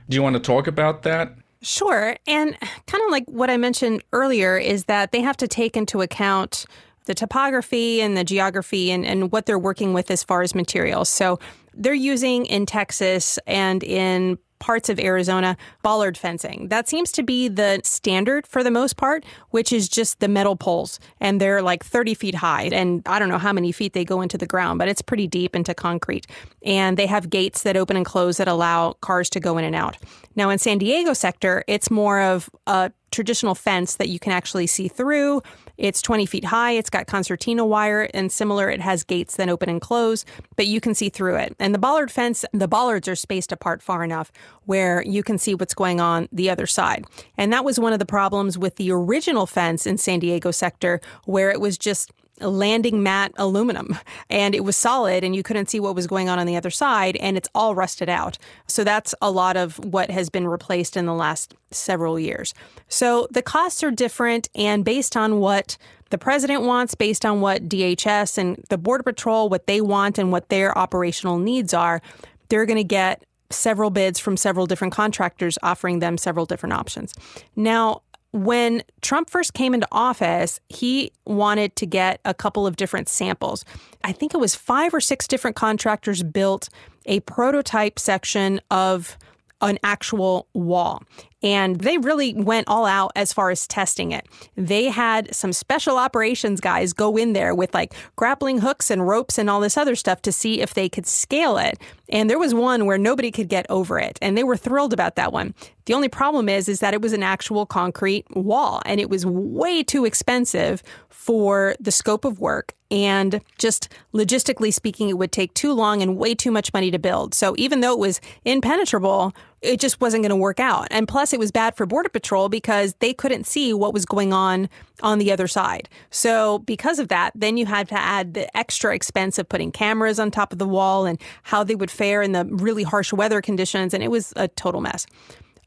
do 0.10 0.16
you 0.16 0.24
want 0.24 0.36
to 0.36 0.40
talk 0.40 0.68
about 0.68 1.04
that? 1.04 1.34
Sure. 1.62 2.16
And 2.28 2.58
kind 2.86 3.04
of 3.04 3.12
like 3.12 3.26
what 3.28 3.50
I 3.50 3.58
mentioned 3.58 4.04
earlier 4.14 4.58
is 4.58 4.86
that 4.86 5.12
they 5.12 5.22
have 5.22 5.38
to 5.38 5.48
take 5.48 5.76
into 5.76 6.02
account 6.02 6.66
the 7.06 7.14
topography 7.14 8.02
and 8.02 8.16
the 8.16 8.24
geography 8.24 8.92
and, 8.92 9.06
and 9.06 9.32
what 9.32 9.46
they're 9.46 9.58
working 9.58 9.94
with 9.94 10.12
as 10.12 10.24
far 10.24 10.42
as 10.42 10.54
materials. 10.54 11.10
So 11.10 11.40
they're 11.74 11.94
using 11.94 12.46
in 12.46 12.66
Texas 12.66 13.40
and 13.48 13.84
in 13.84 14.38
parts 14.60 14.90
of 14.90 15.00
Arizona, 15.00 15.58
bollard 15.84 16.18
fencing. 16.18 16.68
That 16.70 16.88
seems 16.88 17.12
to 17.14 17.24
be 17.24 17.48
the 17.48 17.82
standard 17.84 18.48
for 18.48 18.64
the 18.64 18.72
most 18.72 18.98
part, 18.98 19.26
which 19.52 19.72
is 19.72 19.88
just 19.88 20.20
the 20.20 20.28
metal 20.28 20.56
poles. 20.56 21.00
And 21.20 21.40
they're 21.40 21.62
like 21.62 21.84
30 21.84 22.14
feet 22.14 22.36
high. 22.36 22.70
And 22.72 23.02
I 23.06 23.20
don't 23.20 23.30
know 23.30 23.38
how 23.38 23.54
many 23.54 23.72
feet 23.72 23.94
they 23.94 24.06
go 24.06 24.22
into 24.22 24.38
the 24.38 24.48
ground, 24.48 24.80
but 24.80 24.88
it's 24.88 25.02
pretty 25.02 25.28
deep 25.28 25.56
into 25.56 25.74
concrete. 25.74 26.28
And 26.64 26.98
they 26.98 27.08
have 27.08 27.30
gates 27.30 27.64
that 27.64 27.78
open 27.78 27.98
and 27.98 28.06
close 28.06 28.38
that 28.38 28.48
allow 28.48 28.94
cars 28.94 29.30
to 29.32 29.40
go 29.40 29.58
in 29.58 29.66
and 29.66 29.76
out. 29.76 29.98
Now, 30.36 30.50
in 30.50 30.60
San 30.60 30.78
Diego 30.78 31.14
sector, 31.14 31.64
it's 31.68 31.90
more 31.90 32.22
of 32.22 32.50
a 32.68 32.92
traditional 33.12 33.56
fence 33.56 33.96
that 33.96 34.10
you 34.10 34.20
can 34.20 34.32
actually 34.32 34.68
see 34.68 34.88
through. 34.88 35.42
It's 35.78 36.02
20 36.02 36.26
feet 36.26 36.46
high. 36.46 36.72
It's 36.72 36.90
got 36.90 37.08
concertina 37.08 37.66
wire 37.66 38.10
and 38.14 38.32
similar. 38.32 38.70
It 38.70 38.82
has 38.82 39.04
gates 39.04 39.36
that 39.38 39.50
open 39.50 39.70
and 39.70 39.82
close, 39.82 40.26
but 40.56 40.68
you 40.68 40.82
can 40.82 40.94
see 40.94 41.10
through 41.10 41.36
it. 41.36 41.56
And 41.60 41.74
the 41.74 41.80
bollard 41.80 42.12
fence, 42.12 42.44
the 42.54 42.68
bollards 42.68 43.08
are 43.08 43.16
spaced 43.16 43.52
apart 43.52 43.82
far 43.82 44.04
enough 44.04 44.32
where 44.66 45.02
you 45.04 45.24
can 45.24 45.38
see 45.38 45.56
what's 45.56 45.74
going 45.74 46.02
on 46.02 46.28
the 46.32 46.50
other 46.50 46.68
side. 46.68 47.06
And 47.38 47.54
that 47.54 47.64
was 47.64 47.80
one 47.80 47.94
of 47.94 48.00
the 48.00 48.06
problems 48.06 48.58
with 48.58 48.76
the 48.76 48.92
original 48.92 49.46
fence 49.46 49.86
in 49.86 49.98
San 49.98 50.20
Diego 50.20 50.52
sector, 50.52 51.00
where 51.26 51.52
it 51.52 51.62
was 51.62 51.78
just 51.78 52.12
landing 52.40 53.02
mat 53.04 53.32
aluminum 53.38 53.98
and 54.30 54.54
it 54.54 54.64
was 54.64 54.76
solid 54.76 55.24
and 55.24 55.36
you 55.36 55.44
couldn't 55.44 55.70
see 55.70 55.80
what 55.80 55.96
was 55.96 56.08
going 56.08 56.30
on 56.30 56.40
on 56.40 56.46
the 56.46 56.56
other 56.56 56.70
side 56.70 57.16
and 57.18 57.38
it's 57.38 57.50
all 57.56 57.76
rusted 57.76 58.10
out. 58.10 58.38
So 58.68 58.84
that's 58.84 59.16
a 59.22 59.32
lot 59.32 59.58
of 59.58 59.78
what 59.84 60.12
has 60.12 60.30
been 60.30 60.48
replaced 60.48 60.96
in 60.96 61.06
the 61.06 61.14
last 61.14 61.56
several 61.72 62.20
years. 62.20 62.54
So 62.88 63.28
the 63.32 63.42
costs 63.42 63.84
are 63.84 63.92
different 63.92 64.50
and 64.56 64.86
based 64.86 65.18
on 65.18 65.40
what 65.40 65.78
the 66.10 66.18
president 66.18 66.64
wants, 66.64 66.96
based 66.96 67.26
on 67.26 67.42
what 67.42 67.68
DHS 67.68 68.38
and 68.38 68.64
the 68.70 68.78
Border 68.78 69.04
Patrol, 69.04 69.50
what 69.50 69.68
they 69.68 69.82
want 69.82 70.18
and 70.18 70.32
what 70.32 70.50
their 70.50 70.78
operational 70.78 71.38
needs 71.38 71.74
are, 71.74 72.02
they're 72.50 72.66
going 72.66 72.78
to 72.78 72.84
get 72.84 73.24
several 73.50 73.90
bids 73.90 74.20
from 74.20 74.38
several 74.38 74.66
different 74.66 74.94
contractors 74.94 75.58
offering 75.64 76.00
them 76.00 76.18
several 76.18 76.46
different 76.46 76.74
options. 76.74 77.14
Now, 77.56 78.02
when 78.38 78.84
Trump 79.02 79.30
first 79.30 79.54
came 79.54 79.74
into 79.74 79.88
office, 79.92 80.60
he 80.70 81.12
wanted 81.26 81.76
to 81.78 81.86
get 81.86 82.20
a 82.24 82.34
couple 82.34 82.68
of 82.68 82.76
different 82.76 83.10
samples. 83.10 83.66
I 84.04 84.12
think 84.12 84.34
it 84.34 84.38
was 84.38 84.54
five 84.54 84.94
or 84.94 85.02
six 85.02 85.28
different 85.28 85.56
contractors 85.56 86.22
built 86.24 86.70
a 87.06 87.20
prototype 87.22 87.98
section 87.98 88.62
of 88.70 89.18
an 89.62 89.80
actual 89.84 90.48
wall. 90.54 91.02
And 91.44 91.80
they 91.80 91.98
really 91.98 92.34
went 92.34 92.68
all 92.68 92.86
out 92.86 93.12
as 93.16 93.32
far 93.32 93.52
as 93.52 93.68
testing 93.68 94.12
it. 94.12 94.28
They 94.56 94.86
had 94.86 95.36
some 95.36 95.54
special 95.54 95.98
operations 95.98 96.60
guys 96.60 96.94
go 96.94 97.16
in 97.16 97.34
there 97.34 97.54
with 97.54 97.74
like 97.74 97.94
grappling 98.16 98.60
hooks 98.60 98.90
and 98.90 99.08
ropes 99.08 99.38
and 99.38 99.50
all 99.50 99.60
this 99.60 99.78
other 99.78 99.96
stuff 99.96 100.22
to 100.24 100.32
see 100.32 100.62
if 100.62 100.74
they 100.74 100.90
could 100.90 101.06
scale 101.06 101.58
it. 101.58 101.80
And 102.10 102.30
there 102.30 102.40
was 102.40 102.54
one 102.54 102.86
where 102.86 102.98
nobody 102.98 103.32
could 103.32 103.50
get 103.50 103.66
over 103.70 104.00
it. 104.00 104.18
And 104.22 104.38
they 104.38 104.44
were 104.44 104.58
thrilled 104.58 104.94
about 104.94 105.16
that 105.16 105.32
one. 105.32 105.54
The 105.86 105.94
only 105.94 106.10
problem 106.10 106.50
is, 106.50 106.68
is 106.68 106.80
that 106.80 106.94
it 106.94 107.02
was 107.02 107.14
an 107.14 107.24
actual 107.24 107.66
concrete 107.66 108.26
wall 108.36 108.82
and 108.86 109.00
it 109.00 109.10
was 109.10 109.26
way 109.26 109.84
too 109.84 110.06
expensive 110.06 110.82
for 111.10 111.76
the 111.80 111.92
scope 111.92 112.26
of 112.26 112.40
work. 112.40 112.74
And 112.90 113.42
just 113.58 113.90
logistically 114.14 114.74
speaking, 114.74 115.10
it 115.10 115.18
would 115.18 115.32
take 115.32 115.54
too 115.54 115.74
long 115.74 116.02
and 116.02 116.18
way 116.18 116.34
too 116.36 116.52
much 116.52 116.74
money 116.74 116.90
to 116.92 117.00
build. 117.00 117.34
So 117.34 117.54
even 117.58 117.82
though 117.82 117.94
it 117.94 118.00
was 118.00 118.22
impenetrable, 118.46 119.34
it 119.62 119.80
just 119.80 120.00
wasn't 120.00 120.24
going 120.24 120.30
to 120.30 120.36
work 120.36 120.60
out. 120.60 120.88
And 120.92 121.08
plus, 121.08 121.34
it 121.34 121.40
was 121.40 121.52
bad 121.52 121.76
for 121.76 121.86
Border 121.86 122.10
Patrol 122.10 122.50
because 122.50 122.94
they 123.00 123.14
couldn't 123.14 123.46
see 123.46 123.74
what 123.74 123.94
was 123.94 124.06
going 124.06 124.32
on 124.32 124.70
on 125.02 125.18
the 125.18 125.32
other 125.32 125.48
side. 125.48 125.90
So, 126.12 126.60
because 126.60 127.00
of 127.00 127.08
that, 127.08 127.32
then 127.36 127.58
you 127.58 127.66
had 127.66 127.88
to 127.90 128.00
add 128.00 128.34
the 128.34 128.56
extra 128.56 128.94
expense 128.94 129.38
of 129.38 129.50
putting 129.50 129.72
cameras 129.72 130.20
on 130.20 130.32
top 130.32 130.54
of 130.54 130.60
the 130.60 130.68
wall 130.68 131.06
and 131.06 131.20
how 131.44 131.64
they 131.64 131.76
would 131.76 131.92
fare 131.92 132.22
in 132.22 132.34
the 132.34 132.46
really 132.46 132.84
harsh 132.84 133.12
weather 133.12 133.42
conditions. 133.42 133.94
And 133.94 134.04
it 134.04 134.12
was 134.12 134.34
a 134.36 134.48
total 134.48 134.82
mess. 134.82 135.08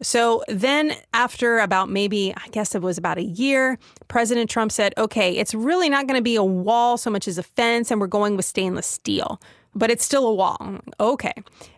So 0.02 0.42
then, 0.49 0.94
after 1.12 1.59
about 1.59 1.90
maybe, 1.90 2.32
I 2.35 2.49
guess 2.52 2.75
it 2.75 2.80
was 2.80 2.97
about 2.97 3.18
a 3.18 3.23
year, 3.23 3.78
President 4.09 4.49
Trump 4.49 4.73
said, 4.73 4.94
okay, 4.97 5.37
it's 5.37 5.54
really 5.54 5.90
not 5.90 6.06
going 6.06 6.16
to 6.16 6.23
be 6.23 6.37
a 6.37 6.44
wall 6.44 6.97
so 6.97 7.11
much 7.11 7.28
as 7.28 7.37
a 7.37 7.42
fence, 7.42 7.90
and 7.90 8.00
we're 8.00 8.06
going 8.06 8.37
with 8.37 8.47
stainless 8.47 8.87
steel 8.87 9.40
but 9.75 9.90
it's 9.90 10.04
still 10.04 10.26
a 10.26 10.35
wall. 10.35 10.78
Okay. 10.99 11.32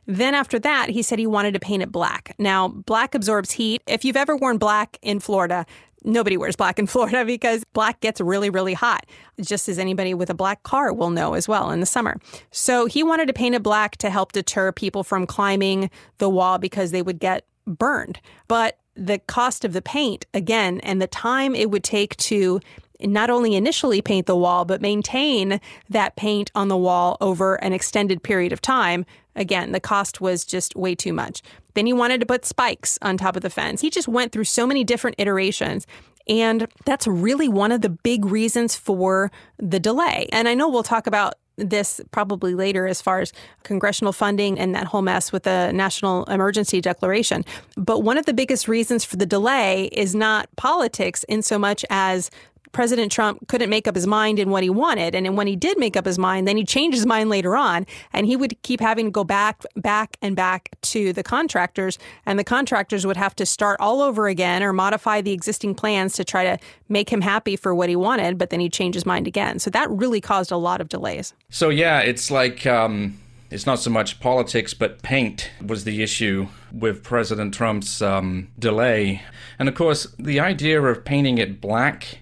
Then 0.06 0.34
after 0.34 0.58
that, 0.58 0.88
he 0.88 1.02
said 1.02 1.18
he 1.18 1.26
wanted 1.26 1.54
to 1.54 1.60
paint 1.60 1.82
it 1.82 1.92
black. 1.92 2.34
Now, 2.38 2.68
black 2.68 3.14
absorbs 3.14 3.52
heat. 3.52 3.82
If 3.86 4.04
you've 4.04 4.16
ever 4.16 4.36
worn 4.36 4.58
black 4.58 4.98
in 5.02 5.20
Florida, 5.20 5.64
nobody 6.04 6.36
wears 6.36 6.56
black 6.56 6.78
in 6.78 6.86
Florida 6.88 7.24
because 7.24 7.64
black 7.72 8.00
gets 8.00 8.20
really, 8.20 8.50
really 8.50 8.74
hot, 8.74 9.06
just 9.40 9.68
as 9.68 9.78
anybody 9.78 10.14
with 10.14 10.30
a 10.30 10.34
black 10.34 10.62
car 10.62 10.92
will 10.92 11.10
know 11.10 11.34
as 11.34 11.48
well 11.48 11.70
in 11.70 11.80
the 11.80 11.86
summer. 11.86 12.18
So 12.50 12.86
he 12.86 13.02
wanted 13.02 13.26
to 13.26 13.32
paint 13.32 13.54
it 13.54 13.62
black 13.62 13.96
to 13.98 14.10
help 14.10 14.32
deter 14.32 14.72
people 14.72 15.04
from 15.04 15.26
climbing 15.26 15.90
the 16.18 16.28
wall 16.28 16.58
because 16.58 16.90
they 16.90 17.02
would 17.02 17.18
get 17.18 17.44
burned. 17.66 18.20
But 18.48 18.78
the 18.94 19.18
cost 19.20 19.64
of 19.64 19.72
the 19.72 19.82
paint, 19.82 20.26
again, 20.34 20.80
and 20.80 21.00
the 21.00 21.06
time 21.06 21.54
it 21.54 21.70
would 21.70 21.84
take 21.84 22.16
to 22.16 22.60
not 23.00 23.30
only 23.30 23.54
initially 23.54 24.00
paint 24.00 24.26
the 24.26 24.36
wall, 24.36 24.64
but 24.64 24.80
maintain 24.80 25.60
that 25.88 26.14
paint 26.16 26.50
on 26.54 26.68
the 26.68 26.76
wall 26.76 27.16
over 27.20 27.56
an 27.56 27.72
extended 27.72 28.22
period 28.22 28.52
of 28.52 28.62
time. 28.62 29.04
Again, 29.36 29.72
the 29.72 29.80
cost 29.80 30.20
was 30.20 30.44
just 30.44 30.76
way 30.76 30.94
too 30.94 31.12
much. 31.12 31.42
Then 31.74 31.86
he 31.86 31.92
wanted 31.92 32.20
to 32.20 32.26
put 32.26 32.44
spikes 32.44 32.98
on 33.02 33.16
top 33.16 33.36
of 33.36 33.42
the 33.42 33.50
fence. 33.50 33.80
He 33.80 33.90
just 33.90 34.08
went 34.08 34.32
through 34.32 34.44
so 34.44 34.66
many 34.66 34.84
different 34.84 35.16
iterations. 35.18 35.86
And 36.28 36.68
that's 36.84 37.06
really 37.06 37.48
one 37.48 37.72
of 37.72 37.80
the 37.80 37.88
big 37.88 38.24
reasons 38.24 38.76
for 38.76 39.30
the 39.58 39.80
delay. 39.80 40.28
And 40.32 40.48
I 40.48 40.54
know 40.54 40.68
we'll 40.68 40.82
talk 40.82 41.06
about 41.06 41.34
this 41.56 42.00
probably 42.12 42.54
later 42.54 42.86
as 42.86 43.02
far 43.02 43.20
as 43.20 43.32
congressional 43.62 44.12
funding 44.12 44.58
and 44.58 44.74
that 44.74 44.86
whole 44.86 45.02
mess 45.02 45.32
with 45.32 45.42
the 45.42 45.70
national 45.72 46.24
emergency 46.24 46.80
declaration. 46.80 47.44
But 47.76 48.00
one 48.00 48.16
of 48.16 48.26
the 48.26 48.32
biggest 48.32 48.68
reasons 48.68 49.04
for 49.04 49.16
the 49.16 49.26
delay 49.26 49.84
is 49.92 50.14
not 50.14 50.48
politics 50.56 51.24
in 51.24 51.42
so 51.42 51.58
much 51.58 51.84
as 51.90 52.30
President 52.72 53.12
Trump 53.12 53.46
couldn't 53.48 53.70
make 53.70 53.86
up 53.86 53.94
his 53.94 54.06
mind 54.06 54.38
in 54.38 54.50
what 54.50 54.62
he 54.62 54.70
wanted. 54.70 55.14
And 55.14 55.36
when 55.36 55.46
he 55.46 55.56
did 55.56 55.78
make 55.78 55.96
up 55.96 56.04
his 56.04 56.18
mind, 56.18 56.48
then 56.48 56.56
he 56.56 56.64
changed 56.64 56.96
his 56.96 57.06
mind 57.06 57.30
later 57.30 57.56
on. 57.56 57.86
And 58.12 58.26
he 58.26 58.36
would 58.36 58.60
keep 58.62 58.80
having 58.80 59.06
to 59.06 59.10
go 59.10 59.24
back, 59.24 59.62
back, 59.76 60.16
and 60.22 60.34
back 60.34 60.70
to 60.82 61.12
the 61.12 61.22
contractors. 61.22 61.98
And 62.26 62.38
the 62.38 62.44
contractors 62.44 63.06
would 63.06 63.16
have 63.16 63.36
to 63.36 63.46
start 63.46 63.78
all 63.80 64.00
over 64.00 64.26
again 64.26 64.62
or 64.62 64.72
modify 64.72 65.20
the 65.20 65.32
existing 65.32 65.74
plans 65.74 66.14
to 66.14 66.24
try 66.24 66.44
to 66.44 66.58
make 66.88 67.10
him 67.10 67.20
happy 67.20 67.56
for 67.56 67.74
what 67.74 67.88
he 67.88 67.96
wanted. 67.96 68.38
But 68.38 68.50
then 68.50 68.60
he'd 68.60 68.72
change 68.72 68.94
his 68.94 69.06
mind 69.06 69.26
again. 69.26 69.58
So 69.58 69.70
that 69.70 69.90
really 69.90 70.20
caused 70.20 70.50
a 70.50 70.56
lot 70.56 70.80
of 70.80 70.88
delays. 70.88 71.34
So, 71.50 71.68
yeah, 71.68 72.00
it's 72.00 72.30
like. 72.30 72.66
Um 72.66 73.18
it's 73.52 73.66
not 73.66 73.78
so 73.78 73.90
much 73.90 74.18
politics, 74.18 74.72
but 74.72 75.02
paint 75.02 75.50
was 75.64 75.84
the 75.84 76.02
issue 76.02 76.48
with 76.72 77.04
President 77.04 77.52
Trump's 77.52 78.00
um, 78.00 78.48
delay. 78.58 79.22
And 79.58 79.68
of 79.68 79.74
course, 79.74 80.06
the 80.18 80.40
idea 80.40 80.80
of 80.80 81.04
painting 81.04 81.36
it 81.36 81.60
black 81.60 82.21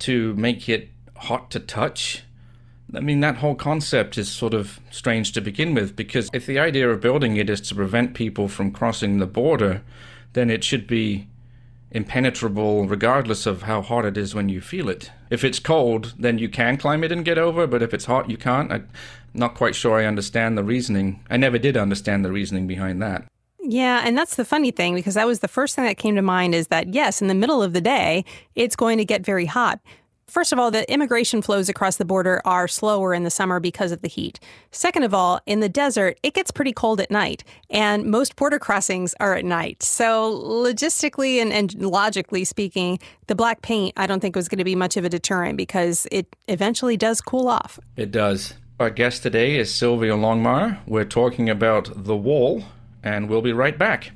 to 0.00 0.34
make 0.34 0.68
it 0.68 0.90
hot 1.16 1.50
to 1.52 1.60
touch. 1.60 2.22
I 2.94 3.00
mean, 3.00 3.20
that 3.20 3.38
whole 3.38 3.54
concept 3.54 4.16
is 4.16 4.30
sort 4.30 4.54
of 4.54 4.80
strange 4.90 5.32
to 5.32 5.40
begin 5.40 5.74
with 5.74 5.96
because 5.96 6.30
if 6.32 6.46
the 6.46 6.58
idea 6.58 6.88
of 6.88 7.00
building 7.00 7.36
it 7.36 7.50
is 7.50 7.60
to 7.62 7.74
prevent 7.74 8.14
people 8.14 8.48
from 8.48 8.70
crossing 8.70 9.18
the 9.18 9.26
border, 9.26 9.82
then 10.34 10.50
it 10.50 10.62
should 10.62 10.86
be 10.86 11.26
impenetrable 11.90 12.86
regardless 12.86 13.46
of 13.46 13.62
how 13.62 13.80
hot 13.80 14.04
it 14.04 14.16
is 14.16 14.34
when 14.34 14.48
you 14.48 14.60
feel 14.60 14.88
it. 14.88 15.10
If 15.30 15.44
it's 15.44 15.58
cold, 15.58 16.14
then 16.18 16.38
you 16.38 16.48
can 16.48 16.76
climb 16.76 17.02
it 17.02 17.12
and 17.12 17.24
get 17.24 17.38
over, 17.38 17.66
but 17.66 17.82
if 17.82 17.94
it's 17.94 18.04
hot, 18.04 18.30
you 18.30 18.36
can't. 18.36 18.70
I'm 18.70 18.88
not 19.34 19.54
quite 19.54 19.74
sure 19.74 19.98
I 19.98 20.04
understand 20.04 20.56
the 20.56 20.64
reasoning. 20.64 21.24
I 21.30 21.36
never 21.36 21.58
did 21.58 21.76
understand 21.76 22.24
the 22.24 22.32
reasoning 22.32 22.66
behind 22.66 23.00
that. 23.02 23.24
Yeah, 23.68 24.02
and 24.04 24.16
that's 24.16 24.36
the 24.36 24.44
funny 24.44 24.70
thing 24.70 24.94
because 24.94 25.14
that 25.14 25.26
was 25.26 25.40
the 25.40 25.48
first 25.48 25.74
thing 25.74 25.84
that 25.84 25.96
came 25.96 26.14
to 26.14 26.22
mind 26.22 26.54
is 26.54 26.68
that 26.68 26.94
yes, 26.94 27.20
in 27.20 27.28
the 27.28 27.34
middle 27.34 27.62
of 27.62 27.72
the 27.72 27.80
day, 27.80 28.24
it's 28.54 28.76
going 28.76 28.98
to 28.98 29.04
get 29.04 29.24
very 29.24 29.46
hot. 29.46 29.80
First 30.28 30.52
of 30.52 30.58
all, 30.58 30.72
the 30.72 30.90
immigration 30.92 31.40
flows 31.40 31.68
across 31.68 31.96
the 31.96 32.04
border 32.04 32.42
are 32.44 32.66
slower 32.66 33.14
in 33.14 33.22
the 33.22 33.30
summer 33.30 33.60
because 33.60 33.92
of 33.92 34.02
the 34.02 34.08
heat. 34.08 34.40
Second 34.72 35.04
of 35.04 35.14
all, 35.14 35.40
in 35.46 35.60
the 35.60 35.68
desert, 35.68 36.18
it 36.24 36.34
gets 36.34 36.50
pretty 36.50 36.72
cold 36.72 37.00
at 37.00 37.12
night, 37.12 37.44
and 37.70 38.06
most 38.06 38.34
border 38.34 38.58
crossings 38.58 39.14
are 39.20 39.34
at 39.34 39.44
night. 39.44 39.84
So, 39.84 40.32
logistically 40.44 41.40
and, 41.40 41.52
and 41.52 41.74
logically 41.80 42.44
speaking, 42.44 42.98
the 43.28 43.36
black 43.36 43.62
paint, 43.62 43.94
I 43.96 44.06
don't 44.06 44.18
think 44.18 44.34
was 44.34 44.48
going 44.48 44.58
to 44.58 44.64
be 44.64 44.74
much 44.74 44.96
of 44.96 45.04
a 45.04 45.08
deterrent 45.08 45.56
because 45.56 46.08
it 46.10 46.34
eventually 46.48 46.96
does 46.96 47.20
cool 47.20 47.48
off. 47.48 47.78
It 47.96 48.10
does. 48.10 48.54
Our 48.80 48.90
guest 48.90 49.22
today 49.22 49.56
is 49.56 49.72
Sylvia 49.72 50.14
Longmire. 50.14 50.80
We're 50.86 51.04
talking 51.04 51.48
about 51.48 51.88
the 51.94 52.16
wall, 52.16 52.64
and 53.02 53.28
we'll 53.28 53.42
be 53.42 53.52
right 53.52 53.78
back. 53.78 54.12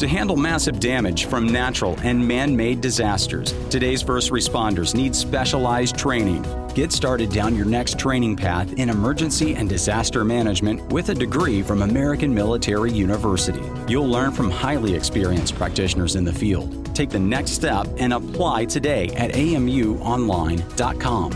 To 0.00 0.08
handle 0.08 0.36
massive 0.36 0.80
damage 0.80 1.26
from 1.26 1.46
natural 1.46 1.94
and 2.02 2.26
man 2.26 2.56
made 2.56 2.80
disasters, 2.80 3.52
today's 3.68 4.00
first 4.00 4.30
responders 4.30 4.94
need 4.94 5.14
specialized 5.14 5.98
training. 5.98 6.42
Get 6.74 6.90
started 6.90 7.30
down 7.30 7.54
your 7.54 7.66
next 7.66 7.98
training 7.98 8.36
path 8.36 8.72
in 8.78 8.88
emergency 8.88 9.56
and 9.56 9.68
disaster 9.68 10.24
management 10.24 10.90
with 10.90 11.10
a 11.10 11.14
degree 11.14 11.60
from 11.60 11.82
American 11.82 12.34
Military 12.34 12.90
University. 12.90 13.60
You'll 13.88 14.08
learn 14.08 14.32
from 14.32 14.50
highly 14.50 14.94
experienced 14.94 15.54
practitioners 15.56 16.16
in 16.16 16.24
the 16.24 16.32
field. 16.32 16.94
Take 16.94 17.10
the 17.10 17.18
next 17.18 17.50
step 17.50 17.86
and 17.98 18.14
apply 18.14 18.64
today 18.64 19.08
at 19.08 19.32
amuonline.com. 19.32 21.32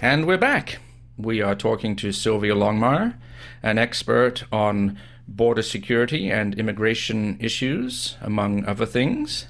And 0.00 0.26
we're 0.26 0.38
back. 0.38 0.78
We 1.16 1.42
are 1.42 1.56
talking 1.56 1.96
to 1.96 2.12
Sylvia 2.12 2.54
Longmire, 2.54 3.14
an 3.62 3.78
expert 3.78 4.44
on 4.52 4.98
border 5.28 5.62
security 5.62 6.30
and 6.30 6.58
immigration 6.58 7.36
issues, 7.40 8.16
among 8.20 8.64
other 8.66 8.86
things. 8.86 9.46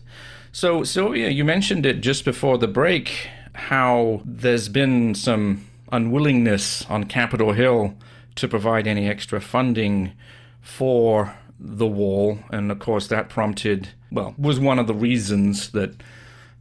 So, 0.52 0.84
Sylvia, 0.84 1.30
you 1.30 1.44
mentioned 1.44 1.86
it 1.86 2.00
just 2.00 2.24
before 2.24 2.58
the 2.58 2.68
break 2.68 3.28
how 3.54 4.22
there's 4.24 4.68
been 4.68 5.14
some 5.14 5.66
unwillingness 5.90 6.84
on 6.86 7.04
Capitol 7.04 7.52
Hill 7.52 7.94
to 8.34 8.48
provide 8.48 8.86
any 8.86 9.08
extra 9.08 9.40
funding 9.40 10.12
for 10.60 11.34
the 11.58 11.86
wall. 11.86 12.38
And 12.50 12.72
of 12.72 12.78
course, 12.78 13.06
that 13.08 13.28
prompted, 13.28 13.90
well, 14.10 14.34
was 14.38 14.58
one 14.58 14.78
of 14.78 14.86
the 14.86 14.94
reasons 14.94 15.70
that 15.70 15.94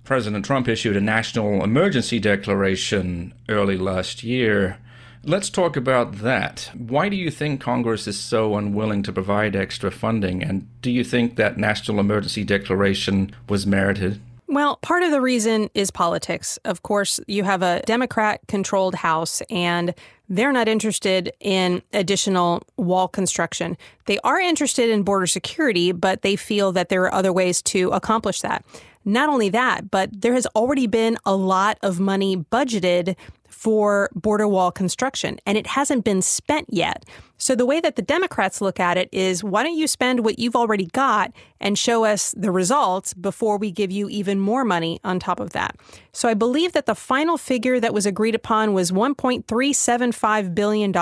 President 0.04 0.46
Trump 0.46 0.68
issued 0.68 0.98
a 0.98 1.02
national 1.02 1.64
emergency 1.64 2.20
declaration 2.20 3.34
early 3.48 3.78
last 3.78 4.24
year. 4.24 4.78
Let's 5.24 5.52
talk 5.52 5.78
about 5.78 6.20
that. 6.20 6.72
Why 6.76 7.08
do 7.08 7.16
you 7.16 7.30
think 7.30 7.62
Congress 7.62 8.08
is 8.08 8.20
so 8.20 8.56
unwilling 8.56 9.04
to 9.04 9.14
provide 9.14 9.56
extra 9.56 9.92
funding? 9.92 10.42
And 10.42 10.68
do 10.82 10.90
you 10.90 11.04
think 11.04 11.36
that 11.36 11.58
national 11.58 12.00
emergency 12.00 12.44
declaration 12.44 13.32
was 13.48 13.68
merited? 13.68 14.20
Well, 14.48 14.78
part 14.78 15.04
of 15.04 15.12
the 15.12 15.22
reason 15.22 15.70
is 15.76 15.92
politics. 15.92 16.58
Of 16.66 16.82
course, 16.82 17.20
you 17.28 17.44
have 17.44 17.62
a 17.62 17.84
Democrat 17.86 18.42
controlled 18.48 18.96
House, 18.96 19.44
and 19.52 19.94
they're 20.28 20.52
not 20.52 20.68
interested 20.68 21.32
in 21.40 21.84
additional 21.94 22.64
wall 22.78 23.08
construction. 23.08 23.78
They 24.08 24.18
are 24.24 24.40
interested 24.40 24.90
in 24.90 25.04
border 25.04 25.28
security, 25.28 25.92
but 25.92 26.24
they 26.24 26.36
feel 26.36 26.72
that 26.72 26.90
there 26.90 27.04
are 27.04 27.14
other 27.14 27.32
ways 27.32 27.62
to 27.64 27.92
accomplish 27.92 28.42
that. 28.42 28.66
Not 29.06 29.30
only 29.30 29.50
that, 29.50 29.90
but 29.92 30.10
there 30.22 30.34
has 30.34 30.48
already 30.48 30.88
been 30.88 31.18
a 31.26 31.36
lot 31.36 31.78
of 31.82 32.00
money 32.00 32.38
budgeted 32.38 33.16
for 33.52 34.10
border 34.16 34.48
wall 34.48 34.72
construction, 34.72 35.38
and 35.46 35.58
it 35.58 35.68
hasn't 35.68 36.04
been 36.04 36.22
spent 36.22 36.68
yet. 36.70 37.06
So, 37.38 37.56
the 37.56 37.66
way 37.66 37.80
that 37.80 37.96
the 37.96 38.02
Democrats 38.02 38.62
look 38.62 38.80
at 38.80 38.98
it 38.98 39.10
is 39.12 39.44
why 39.44 39.64
don't 39.64 39.78
you 39.78 39.88
spend 39.88 40.24
what 40.24 40.40
you've 40.40 40.56
already 40.56 40.86
got 40.86 41.32
and 41.60 41.78
show 41.78 42.06
us 42.06 42.34
the 42.38 42.52
results 42.52 43.14
before 43.14 43.58
we 43.58 43.72
give 43.72 43.92
you 43.92 44.10
even 44.10 44.40
more 44.40 44.64
money 44.64 45.00
on 45.04 45.20
top 45.20 45.40
of 45.40 45.52
that? 45.52 45.76
So, 46.14 46.30
I 46.30 46.34
believe 46.34 46.74
that 46.74 46.86
the 46.86 46.96
final 46.96 47.38
figure 47.38 47.80
that 47.80 47.94
was 47.94 48.06
agreed 48.06 48.36
upon 48.36 48.74
was 48.74 48.92
$1.375 48.92 50.56
billion. 50.56 50.94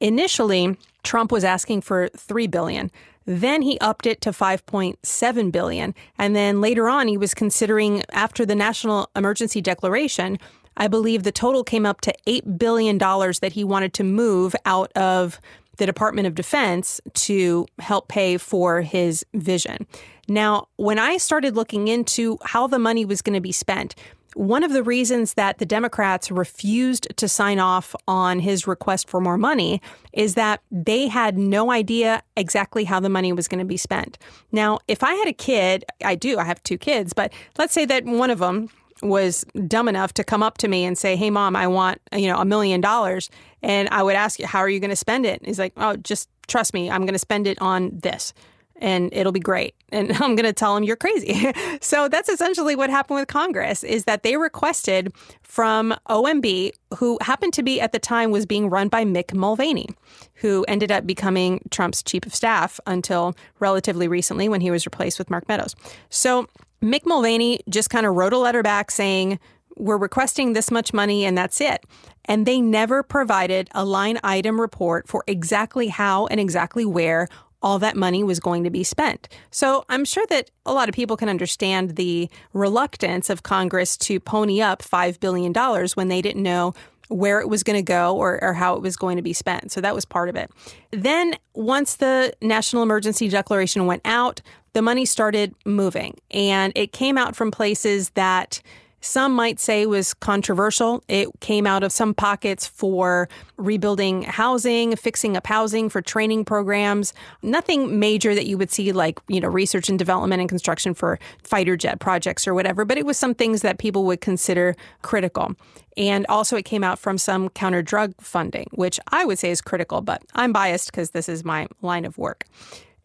Initially, 0.00 0.76
Trump 1.02 1.30
was 1.30 1.44
asking 1.44 1.82
for 1.82 2.08
3 2.08 2.46
billion. 2.46 2.90
Then 3.26 3.62
he 3.62 3.78
upped 3.80 4.06
it 4.06 4.20
to 4.22 4.30
5.7 4.30 5.52
billion. 5.52 5.94
And 6.18 6.34
then 6.34 6.60
later 6.60 6.88
on 6.88 7.06
he 7.06 7.16
was 7.16 7.34
considering 7.34 8.02
after 8.12 8.44
the 8.46 8.54
national 8.54 9.10
emergency 9.14 9.60
declaration 9.60 10.38
I 10.76 10.88
believe 10.88 11.22
the 11.22 11.32
total 11.32 11.64
came 11.64 11.84
up 11.84 12.00
to 12.02 12.14
$8 12.26 12.58
billion 12.58 12.98
that 12.98 13.52
he 13.52 13.64
wanted 13.64 13.92
to 13.94 14.04
move 14.04 14.54
out 14.64 14.92
of 14.92 15.40
the 15.76 15.86
Department 15.86 16.26
of 16.26 16.34
Defense 16.34 17.00
to 17.14 17.66
help 17.78 18.08
pay 18.08 18.36
for 18.36 18.82
his 18.82 19.24
vision. 19.34 19.86
Now, 20.28 20.68
when 20.76 20.98
I 20.98 21.16
started 21.16 21.56
looking 21.56 21.88
into 21.88 22.38
how 22.44 22.66
the 22.66 22.78
money 22.78 23.04
was 23.04 23.22
going 23.22 23.34
to 23.34 23.40
be 23.40 23.52
spent, 23.52 23.94
one 24.34 24.62
of 24.62 24.72
the 24.72 24.82
reasons 24.82 25.34
that 25.34 25.58
the 25.58 25.66
Democrats 25.66 26.30
refused 26.30 27.08
to 27.16 27.28
sign 27.28 27.58
off 27.58 27.96
on 28.06 28.38
his 28.38 28.66
request 28.66 29.08
for 29.08 29.20
more 29.20 29.36
money 29.36 29.82
is 30.12 30.34
that 30.34 30.62
they 30.70 31.08
had 31.08 31.36
no 31.36 31.72
idea 31.72 32.22
exactly 32.36 32.84
how 32.84 33.00
the 33.00 33.08
money 33.08 33.32
was 33.32 33.48
going 33.48 33.58
to 33.58 33.64
be 33.64 33.76
spent. 33.76 34.18
Now, 34.52 34.78
if 34.86 35.02
I 35.02 35.14
had 35.14 35.26
a 35.26 35.32
kid, 35.32 35.84
I 36.04 36.14
do, 36.14 36.38
I 36.38 36.44
have 36.44 36.62
two 36.62 36.78
kids, 36.78 37.12
but 37.12 37.32
let's 37.58 37.74
say 37.74 37.84
that 37.86 38.04
one 38.04 38.30
of 38.30 38.38
them 38.38 38.70
was 39.02 39.44
dumb 39.66 39.88
enough 39.88 40.12
to 40.14 40.24
come 40.24 40.42
up 40.42 40.58
to 40.58 40.68
me 40.68 40.84
and 40.84 40.96
say, 40.96 41.16
"Hey, 41.16 41.30
mom, 41.30 41.56
I 41.56 41.66
want 41.66 42.00
you 42.14 42.28
know 42.28 42.38
a 42.38 42.44
million 42.44 42.80
dollars," 42.80 43.30
and 43.62 43.88
I 43.90 44.02
would 44.02 44.16
ask 44.16 44.40
"How 44.40 44.58
are 44.58 44.68
you 44.68 44.80
going 44.80 44.90
to 44.90 44.96
spend 44.96 45.26
it?" 45.26 45.44
he's 45.44 45.58
like, 45.58 45.72
"Oh, 45.76 45.96
just 45.96 46.28
trust 46.48 46.74
me, 46.74 46.90
I'm 46.90 47.02
going 47.02 47.14
to 47.14 47.18
spend 47.18 47.46
it 47.46 47.60
on 47.60 47.90
this." 48.02 48.32
And 48.76 49.10
it'll 49.12 49.32
be 49.32 49.40
great. 49.40 49.74
And 49.92 50.12
I'm 50.20 50.34
going 50.34 50.44
to 50.44 50.52
tell 50.52 50.76
him 50.76 50.84
you're 50.84 50.96
crazy. 50.96 51.52
so 51.80 52.08
that's 52.08 52.28
essentially 52.28 52.76
what 52.76 52.90
happened 52.90 53.18
with 53.18 53.28
Congress 53.28 53.84
is 53.84 54.04
that 54.04 54.22
they 54.22 54.36
requested 54.36 55.12
from 55.42 55.94
OMB, 56.08 56.70
who 56.96 57.18
happened 57.20 57.52
to 57.54 57.62
be 57.62 57.80
at 57.80 57.92
the 57.92 57.98
time 57.98 58.30
was 58.30 58.46
being 58.46 58.70
run 58.70 58.88
by 58.88 59.04
Mick 59.04 59.34
Mulvaney, 59.34 59.88
who 60.34 60.64
ended 60.68 60.92
up 60.92 61.06
becoming 61.06 61.60
Trump's 61.70 62.02
chief 62.02 62.24
of 62.24 62.34
staff 62.34 62.78
until 62.86 63.34
relatively 63.58 64.08
recently 64.08 64.48
when 64.48 64.60
he 64.60 64.70
was 64.70 64.86
replaced 64.86 65.18
with 65.18 65.30
Mark 65.30 65.48
Meadows. 65.48 65.74
So 66.08 66.46
Mick 66.82 67.04
Mulvaney 67.04 67.60
just 67.68 67.90
kind 67.90 68.06
of 68.06 68.14
wrote 68.14 68.32
a 68.32 68.38
letter 68.38 68.62
back 68.62 68.90
saying, 68.90 69.38
We're 69.76 69.98
requesting 69.98 70.52
this 70.52 70.70
much 70.70 70.92
money 70.94 71.24
and 71.24 71.36
that's 71.36 71.60
it. 71.60 71.84
And 72.26 72.46
they 72.46 72.60
never 72.60 73.02
provided 73.02 73.68
a 73.72 73.84
line 73.84 74.18
item 74.22 74.60
report 74.60 75.08
for 75.08 75.24
exactly 75.26 75.88
how 75.88 76.26
and 76.26 76.38
exactly 76.38 76.84
where 76.84 77.28
all 77.62 77.78
that 77.78 77.96
money 77.96 78.22
was 78.24 78.40
going 78.40 78.64
to 78.64 78.70
be 78.70 78.82
spent. 78.82 79.28
So 79.50 79.84
I'm 79.88 80.04
sure 80.04 80.24
that 80.30 80.50
a 80.64 80.72
lot 80.72 80.88
of 80.88 80.94
people 80.94 81.16
can 81.16 81.28
understand 81.28 81.96
the 81.96 82.30
reluctance 82.52 83.28
of 83.28 83.42
Congress 83.42 83.96
to 83.98 84.18
pony 84.18 84.60
up 84.60 84.82
$5 84.82 85.20
billion 85.20 85.52
when 85.94 86.08
they 86.08 86.22
didn't 86.22 86.42
know 86.42 86.74
where 87.08 87.40
it 87.40 87.48
was 87.48 87.62
going 87.64 87.76
to 87.76 87.82
go 87.82 88.16
or, 88.16 88.42
or 88.42 88.54
how 88.54 88.74
it 88.76 88.82
was 88.82 88.96
going 88.96 89.16
to 89.16 89.22
be 89.22 89.32
spent. 89.32 89.72
So 89.72 89.80
that 89.80 89.94
was 89.94 90.04
part 90.04 90.28
of 90.28 90.36
it. 90.36 90.50
Then, 90.92 91.36
once 91.54 91.96
the 91.96 92.32
national 92.40 92.84
emergency 92.84 93.28
declaration 93.28 93.86
went 93.86 94.02
out, 94.04 94.40
the 94.72 94.82
money 94.82 95.04
started 95.04 95.52
moving 95.66 96.16
and 96.30 96.72
it 96.76 96.92
came 96.92 97.18
out 97.18 97.34
from 97.34 97.50
places 97.50 98.10
that 98.10 98.62
some 99.00 99.32
might 99.32 99.58
say 99.58 99.86
was 99.86 100.14
controversial. 100.14 101.02
It 101.08 101.28
came 101.40 101.66
out 101.66 101.82
of 101.82 101.92
some 101.92 102.14
pockets 102.14 102.66
for 102.66 103.28
rebuilding 103.56 104.22
housing, 104.22 104.94
fixing 104.96 105.36
up 105.36 105.46
housing 105.46 105.88
for 105.88 106.02
training 106.02 106.44
programs. 106.44 107.12
Nothing 107.42 107.98
major 107.98 108.34
that 108.34 108.46
you 108.46 108.58
would 108.58 108.70
see 108.70 108.92
like, 108.92 109.18
you 109.28 109.40
know, 109.40 109.48
research 109.48 109.88
and 109.88 109.98
development 109.98 110.40
and 110.40 110.48
construction 110.48 110.94
for 110.94 111.18
fighter 111.42 111.76
jet 111.76 112.00
projects 112.00 112.46
or 112.46 112.54
whatever, 112.54 112.84
but 112.84 112.98
it 112.98 113.06
was 113.06 113.16
some 113.16 113.34
things 113.34 113.62
that 113.62 113.78
people 113.78 114.04
would 114.04 114.20
consider 114.20 114.76
critical. 115.02 115.54
And 115.96 116.26
also 116.28 116.56
it 116.56 116.64
came 116.64 116.84
out 116.84 116.98
from 116.98 117.18
some 117.18 117.48
counter 117.50 117.82
drug 117.82 118.14
funding, 118.20 118.68
which 118.72 119.00
I 119.08 119.24
would 119.24 119.38
say 119.38 119.50
is 119.50 119.60
critical, 119.60 120.00
but 120.00 120.22
I'm 120.34 120.52
biased 120.52 120.90
because 120.90 121.10
this 121.10 121.28
is 121.28 121.44
my 121.44 121.68
line 121.82 122.04
of 122.04 122.16
work. 122.16 122.46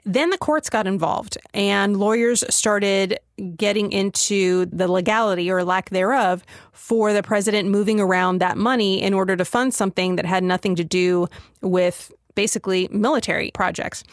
Then 0.05 0.29
the 0.29 0.37
courts 0.37 0.69
got 0.69 0.85
involved 0.85 1.37
and 1.53 1.97
lawyers 1.97 2.43
started 2.53 3.19
getting 3.57 3.91
into 3.91 4.67
the 4.67 4.87
legality 4.87 5.49
or 5.49 5.63
lack 5.63 5.89
thereof 5.89 6.43
for 6.71 7.11
the 7.11 7.23
president 7.23 7.69
moving 7.69 7.99
around 7.99 8.37
that 8.37 8.55
money 8.55 9.01
in 9.01 9.15
order 9.15 9.35
to 9.35 9.43
fund 9.43 9.73
something 9.73 10.15
that 10.15 10.25
had 10.25 10.43
nothing 10.43 10.75
to 10.75 10.83
do 10.83 11.27
with 11.61 12.11
basically 12.35 12.87
military 12.91 13.49
projects. 13.55 14.03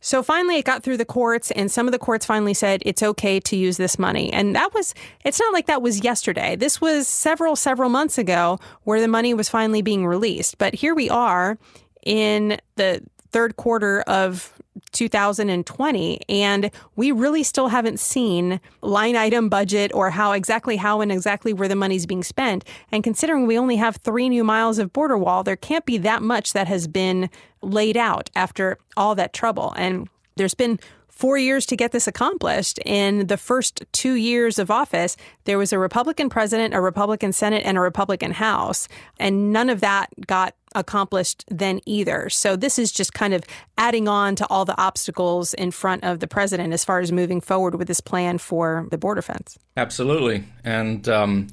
So 0.00 0.20
finally, 0.22 0.56
it 0.56 0.64
got 0.64 0.82
through 0.82 0.96
the 0.96 1.04
courts, 1.04 1.52
and 1.52 1.70
some 1.70 1.86
of 1.86 1.92
the 1.92 1.98
courts 1.98 2.26
finally 2.26 2.54
said 2.54 2.82
it's 2.84 3.04
okay 3.04 3.38
to 3.38 3.56
use 3.56 3.76
this 3.76 4.00
money. 4.00 4.32
And 4.32 4.56
that 4.56 4.74
was, 4.74 4.94
it's 5.24 5.38
not 5.38 5.52
like 5.52 5.66
that 5.66 5.80
was 5.80 6.02
yesterday. 6.02 6.56
This 6.56 6.80
was 6.80 7.06
several, 7.06 7.54
several 7.54 7.88
months 7.88 8.18
ago 8.18 8.58
where 8.82 9.00
the 9.00 9.06
money 9.06 9.32
was 9.32 9.48
finally 9.48 9.80
being 9.80 10.04
released. 10.04 10.58
But 10.58 10.74
here 10.74 10.94
we 10.94 11.08
are 11.08 11.56
in 12.04 12.58
the 12.74 13.00
third 13.30 13.56
quarter 13.56 14.00
of 14.02 14.52
2020 14.92 16.20
and 16.28 16.70
we 16.96 17.10
really 17.12 17.42
still 17.42 17.68
haven't 17.68 17.98
seen 17.98 18.60
line 18.80 19.16
item 19.16 19.48
budget 19.48 19.90
or 19.94 20.10
how 20.10 20.32
exactly 20.32 20.76
how 20.76 21.00
and 21.00 21.10
exactly 21.10 21.52
where 21.52 21.68
the 21.68 21.76
money's 21.76 22.06
being 22.06 22.22
spent. 22.22 22.64
And 22.90 23.02
considering 23.02 23.46
we 23.46 23.58
only 23.58 23.76
have 23.76 23.96
3 23.96 24.28
new 24.28 24.44
miles 24.44 24.78
of 24.78 24.92
border 24.92 25.18
wall 25.18 25.42
there 25.42 25.56
can't 25.56 25.86
be 25.86 25.98
that 25.98 26.22
much 26.22 26.52
that 26.52 26.68
has 26.68 26.86
been 26.86 27.30
laid 27.62 27.96
out 27.96 28.30
after 28.34 28.78
all 28.96 29.14
that 29.14 29.32
trouble. 29.32 29.72
And 29.76 30.08
there's 30.36 30.54
been 30.54 30.78
four 31.12 31.38
years 31.38 31.66
to 31.66 31.76
get 31.76 31.92
this 31.92 32.08
accomplished. 32.08 32.78
In 32.84 33.28
the 33.28 33.36
first 33.36 33.84
two 33.92 34.14
years 34.14 34.58
of 34.58 34.70
office, 34.70 35.16
there 35.44 35.58
was 35.58 35.72
a 35.72 35.78
Republican 35.78 36.28
president, 36.28 36.74
a 36.74 36.80
Republican 36.80 37.32
Senate, 37.32 37.62
and 37.64 37.76
a 37.76 37.80
Republican 37.80 38.32
House. 38.32 38.88
And 39.20 39.52
none 39.52 39.70
of 39.70 39.80
that 39.80 40.08
got 40.26 40.54
accomplished 40.74 41.44
then 41.48 41.80
either. 41.84 42.30
So 42.30 42.56
this 42.56 42.78
is 42.78 42.90
just 42.90 43.12
kind 43.12 43.34
of 43.34 43.44
adding 43.76 44.08
on 44.08 44.34
to 44.36 44.46
all 44.48 44.64
the 44.64 44.78
obstacles 44.80 45.52
in 45.54 45.70
front 45.70 46.02
of 46.02 46.20
the 46.20 46.26
president 46.26 46.72
as 46.72 46.84
far 46.84 46.98
as 47.00 47.12
moving 47.12 47.40
forward 47.40 47.74
with 47.74 47.88
this 47.88 48.00
plan 48.00 48.38
for 48.38 48.88
the 48.90 48.98
border 48.98 49.22
fence. 49.22 49.58
Absolutely. 49.76 50.44
And 50.64 51.06
um, 51.08 51.48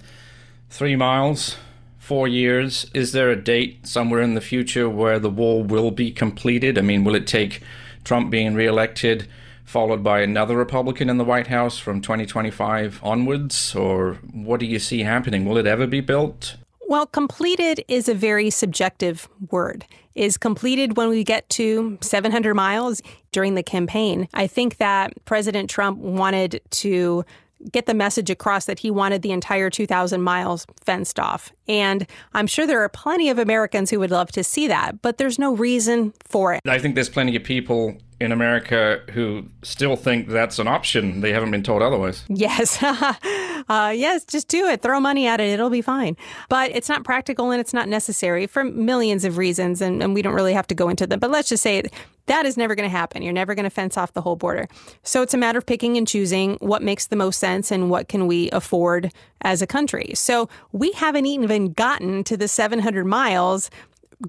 three 0.70 0.96
miles, 0.96 1.58
four 1.98 2.28
years. 2.28 2.90
Is 2.94 3.12
there 3.12 3.30
a 3.30 3.36
date 3.36 3.86
somewhere 3.86 4.22
in 4.22 4.36
the 4.36 4.42
future 4.42 4.90
where 4.90 5.20
the 5.20 5.30
wall 5.30 5.64
will 5.64 5.92
be 5.92 6.12
completed? 6.12 6.78
I 6.78 6.82
mean, 6.82 7.04
will 7.04 7.16
it 7.16 7.28
take 7.28 7.62
Trump 8.04 8.32
being 8.32 8.56
reelected? 8.56 9.28
Followed 9.70 10.04
by 10.04 10.22
another 10.22 10.58
Republican 10.58 11.10
in 11.10 11.18
the 11.18 11.24
White 11.24 11.46
House 11.46 11.78
from 11.78 12.02
2025 12.02 13.00
onwards? 13.04 13.76
Or 13.76 14.16
what 14.34 14.60
do 14.60 14.66
you 14.66 14.80
see 14.80 15.02
happening? 15.02 15.46
Will 15.46 15.58
it 15.58 15.68
ever 15.68 15.86
be 15.86 16.02
built? 16.02 16.56
Well, 16.88 17.06
completed 17.06 17.86
is 17.88 18.10
a 18.10 18.16
very 18.16 18.50
subjective 18.50 19.30
word. 19.52 19.86
Is 20.16 20.38
completed 20.38 20.98
when 20.98 21.10
we 21.10 21.24
get 21.24 21.48
to 21.50 22.00
700 22.02 22.56
miles 22.56 23.04
during 23.32 23.54
the 23.54 23.62
campaign. 23.62 24.28
I 24.34 24.48
think 24.48 24.78
that 24.78 25.14
President 25.26 25.70
Trump 25.70 26.00
wanted 26.00 26.62
to 26.72 27.24
get 27.72 27.86
the 27.86 27.94
message 27.94 28.32
across 28.32 28.66
that 28.66 28.80
he 28.80 28.90
wanted 28.90 29.22
the 29.22 29.32
entire 29.32 29.70
2,000 29.70 30.22
miles 30.22 30.66
fenced 30.84 31.20
off. 31.20 31.52
And 31.68 32.08
I'm 32.34 32.48
sure 32.48 32.66
there 32.66 32.82
are 32.82 32.90
plenty 32.90 33.30
of 33.30 33.38
Americans 33.38 33.92
who 33.92 34.00
would 34.00 34.12
love 34.12 34.32
to 34.32 34.44
see 34.44 34.68
that, 34.68 35.02
but 35.04 35.20
there's 35.20 35.38
no 35.38 35.56
reason 35.56 36.14
for 36.26 36.56
it. 36.56 36.62
I 36.66 36.80
think 36.80 36.96
there's 36.96 37.10
plenty 37.10 37.36
of 37.36 37.44
people 37.44 37.98
in 38.20 38.32
America 38.32 39.02
who 39.12 39.46
still 39.64 39.96
think 39.96 40.28
that's 40.28 40.60
an 40.60 40.68
option. 40.68 41.22
They 41.22 41.32
haven't 41.32 41.52
been 41.52 41.64
told 41.64 41.82
otherwise. 41.82 42.24
Yes. 42.28 42.82
uh, 42.84 43.94
yes, 43.96 44.26
just 44.26 44.48
do 44.48 44.66
it. 44.68 44.82
Throw 44.82 45.00
money 45.00 45.26
at 45.26 45.40
it. 45.40 45.50
It'll 45.50 45.70
be 45.70 45.82
fine. 45.82 46.18
But 46.50 46.72
it's 46.72 46.90
not 46.90 47.04
practical 47.04 47.52
and 47.52 47.62
it's 47.62 47.74
not 47.74 47.88
necessary 47.88 48.46
for 48.46 48.64
millions 48.64 49.24
of 49.24 49.38
reasons. 49.38 49.82
And, 49.82 50.04
and 50.04 50.14
we 50.14 50.22
don't 50.22 50.34
really 50.34 50.54
have 50.54 50.68
to 50.68 50.76
go 50.76 50.90
into 50.90 51.08
them. 51.08 51.20
But 51.20 51.32
let's 51.32 51.50
just 51.50 51.64
say 51.64 51.84
that 52.30 52.46
is 52.46 52.58
never 52.58 52.76
going 52.76 52.88
to 52.88 52.96
happen. 52.96 53.24
You're 53.24 53.34
never 53.34 53.56
going 53.56 53.64
to 53.64 53.72
fence 53.72 53.98
off 53.98 54.14
the 54.14 54.22
whole 54.22 54.36
border. 54.36 54.68
So 55.02 55.22
it's 55.24 55.34
a 55.34 55.38
matter 55.38 55.58
of 55.58 55.66
picking 55.66 55.98
and 55.98 56.08
choosing 56.08 56.58
what 56.60 56.84
makes 56.84 57.08
the 57.08 57.16
most 57.16 57.40
sense 57.40 57.72
and 57.72 57.90
what 57.90 58.08
can 58.08 58.28
we 58.28 58.52
afford 58.52 59.12
as 59.42 59.62
a 59.62 59.68
country. 59.68 60.12
So 60.14 60.48
we 60.72 60.92
haven't 60.92 61.26
even 61.26 61.74
gotten 61.74 62.24
to 62.26 62.38
the 62.38 62.48
700 62.48 63.06
miles 63.06 63.72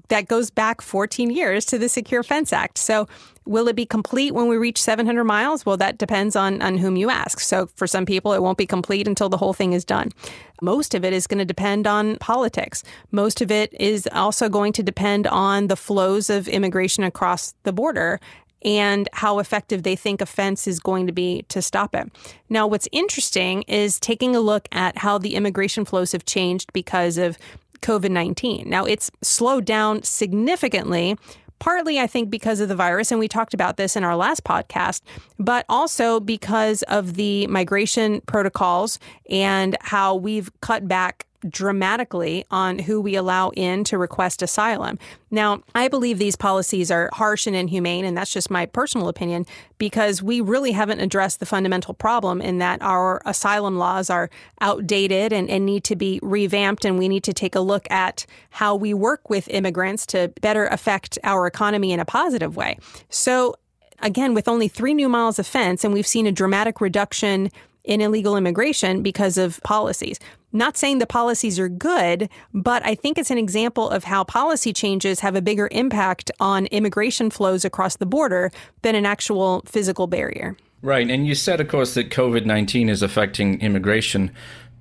that 0.09 0.27
goes 0.27 0.49
back 0.49 0.81
14 0.81 1.29
years 1.29 1.65
to 1.65 1.77
the 1.77 1.89
Secure 1.89 2.23
Fence 2.23 2.53
Act. 2.53 2.77
So, 2.77 3.07
will 3.45 3.67
it 3.67 3.75
be 3.75 3.85
complete 3.85 4.33
when 4.33 4.47
we 4.47 4.55
reach 4.55 4.81
700 4.81 5.23
miles? 5.23 5.65
Well, 5.65 5.77
that 5.77 5.97
depends 5.97 6.35
on, 6.35 6.61
on 6.61 6.77
whom 6.77 6.95
you 6.95 7.09
ask. 7.09 7.39
So, 7.39 7.67
for 7.75 7.87
some 7.87 8.05
people, 8.05 8.33
it 8.33 8.41
won't 8.41 8.57
be 8.57 8.65
complete 8.65 9.07
until 9.07 9.29
the 9.29 9.37
whole 9.37 9.53
thing 9.53 9.73
is 9.73 9.83
done. 9.83 10.11
Most 10.61 10.93
of 10.93 11.03
it 11.03 11.11
is 11.11 11.27
going 11.27 11.39
to 11.39 11.45
depend 11.45 11.87
on 11.87 12.17
politics. 12.17 12.83
Most 13.11 13.41
of 13.41 13.51
it 13.51 13.73
is 13.79 14.07
also 14.13 14.47
going 14.47 14.73
to 14.73 14.83
depend 14.83 15.27
on 15.27 15.67
the 15.67 15.75
flows 15.75 16.29
of 16.29 16.47
immigration 16.47 17.03
across 17.03 17.53
the 17.63 17.73
border 17.73 18.19
and 18.63 19.09
how 19.13 19.39
effective 19.39 19.83
they 19.83 19.95
think 19.95 20.21
a 20.21 20.25
fence 20.25 20.67
is 20.67 20.79
going 20.79 21.07
to 21.07 21.13
be 21.13 21.43
to 21.49 21.61
stop 21.61 21.95
it. 21.95 22.11
Now, 22.49 22.67
what's 22.67 22.87
interesting 22.91 23.63
is 23.63 23.99
taking 23.99 24.35
a 24.35 24.39
look 24.39 24.67
at 24.71 24.99
how 24.99 25.17
the 25.17 25.35
immigration 25.35 25.83
flows 25.83 26.11
have 26.11 26.25
changed 26.25 26.71
because 26.71 27.17
of 27.17 27.37
COVID 27.81 28.11
19. 28.11 28.69
Now, 28.69 28.85
it's 28.85 29.11
slowed 29.21 29.65
down 29.65 30.03
significantly 30.03 31.17
partly, 31.61 31.99
I 31.99 32.07
think, 32.07 32.31
because 32.31 32.59
of 32.59 32.69
the 32.69 32.75
virus. 32.75 33.11
And 33.11 33.19
we 33.19 33.27
talked 33.27 33.53
about 33.53 33.77
this 33.77 33.95
in 33.95 34.03
our 34.03 34.15
last 34.15 34.43
podcast, 34.43 35.01
but 35.37 35.63
also 35.69 36.19
because 36.19 36.81
of 36.83 37.13
the 37.13 37.45
migration 37.47 38.21
protocols 38.21 38.97
and 39.29 39.77
how 39.79 40.15
we've 40.15 40.51
cut 40.61 40.87
back 40.87 41.27
dramatically 41.49 42.45
on 42.51 42.79
who 42.79 43.01
we 43.01 43.15
allow 43.15 43.49
in 43.49 43.83
to 43.85 43.97
request 43.97 44.41
asylum. 44.41 44.99
Now, 45.29 45.61
I 45.73 45.87
believe 45.87 46.17
these 46.17 46.35
policies 46.35 46.91
are 46.91 47.09
harsh 47.13 47.47
and 47.47 47.55
inhumane, 47.55 48.05
and 48.05 48.17
that's 48.17 48.33
just 48.33 48.51
my 48.51 48.65
personal 48.65 49.07
opinion 49.07 49.45
because 49.77 50.21
we 50.21 50.41
really 50.41 50.71
haven't 50.71 50.99
addressed 50.99 51.39
the 51.39 51.45
fundamental 51.45 51.93
problem 51.93 52.41
in 52.41 52.57
that 52.59 52.81
our 52.81 53.21
asylum 53.25 53.77
laws 53.77 54.09
are 54.09 54.29
outdated 54.59 55.33
and, 55.33 55.49
and 55.49 55.65
need 55.65 55.83
to 55.85 55.95
be 55.95 56.19
revamped, 56.21 56.85
and 56.85 56.99
we 56.99 57.07
need 57.07 57.23
to 57.23 57.33
take 57.33 57.55
a 57.55 57.61
look 57.61 57.89
at 57.89 58.25
how 58.51 58.75
we 58.75 58.93
work 58.93 59.29
with 59.29 59.47
immigrants 59.49 60.05
to 60.07 60.31
better 60.41 60.67
affect 60.67 61.17
our 61.23 61.47
economy 61.47 61.91
in 61.91 61.99
a 61.99 62.05
positive 62.05 62.55
way. 62.55 62.77
So, 63.09 63.55
again, 63.99 64.33
with 64.33 64.47
only 64.47 64.67
three 64.67 64.93
new 64.93 65.09
miles 65.09 65.39
of 65.39 65.47
fence, 65.47 65.83
and 65.83 65.93
we've 65.93 66.07
seen 66.07 66.27
a 66.27 66.31
dramatic 66.31 66.81
reduction 66.81 67.49
in 67.83 68.01
illegal 68.01 68.37
immigration 68.37 69.01
because 69.01 69.37
of 69.37 69.61
policies. 69.63 70.19
Not 70.53 70.77
saying 70.77 70.99
the 70.99 71.07
policies 71.07 71.59
are 71.59 71.69
good, 71.69 72.29
but 72.53 72.85
I 72.85 72.95
think 72.95 73.17
it's 73.17 73.31
an 73.31 73.37
example 73.37 73.89
of 73.89 74.03
how 74.03 74.23
policy 74.23 74.73
changes 74.73 75.21
have 75.21 75.35
a 75.35 75.41
bigger 75.41 75.69
impact 75.71 76.29
on 76.39 76.65
immigration 76.67 77.29
flows 77.29 77.63
across 77.63 77.95
the 77.95 78.05
border 78.05 78.51
than 78.81 78.95
an 78.95 79.05
actual 79.05 79.63
physical 79.65 80.07
barrier. 80.07 80.57
Right. 80.81 81.09
And 81.09 81.27
you 81.27 81.35
said, 81.35 81.61
of 81.61 81.67
course, 81.67 81.93
that 81.93 82.09
COVID 82.09 82.45
19 82.45 82.89
is 82.89 83.01
affecting 83.01 83.61
immigration. 83.61 84.31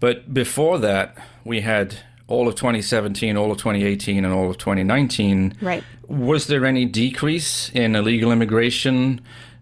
But 0.01 0.33
before 0.33 0.79
that, 0.79 1.17
we 1.45 1.61
had 1.61 1.97
all 2.27 2.49
of 2.49 2.55
2017, 2.55 3.37
all 3.37 3.51
of 3.51 3.59
2018, 3.59 4.25
and 4.25 4.33
all 4.33 4.49
of 4.51 4.57
2019. 4.57 5.57
Right. 5.61 5.85
Was 6.09 6.47
there 6.47 6.65
any 6.65 6.87
decrease 6.87 7.71
in 7.71 7.95
illegal 7.95 8.33
immigration 8.33 9.21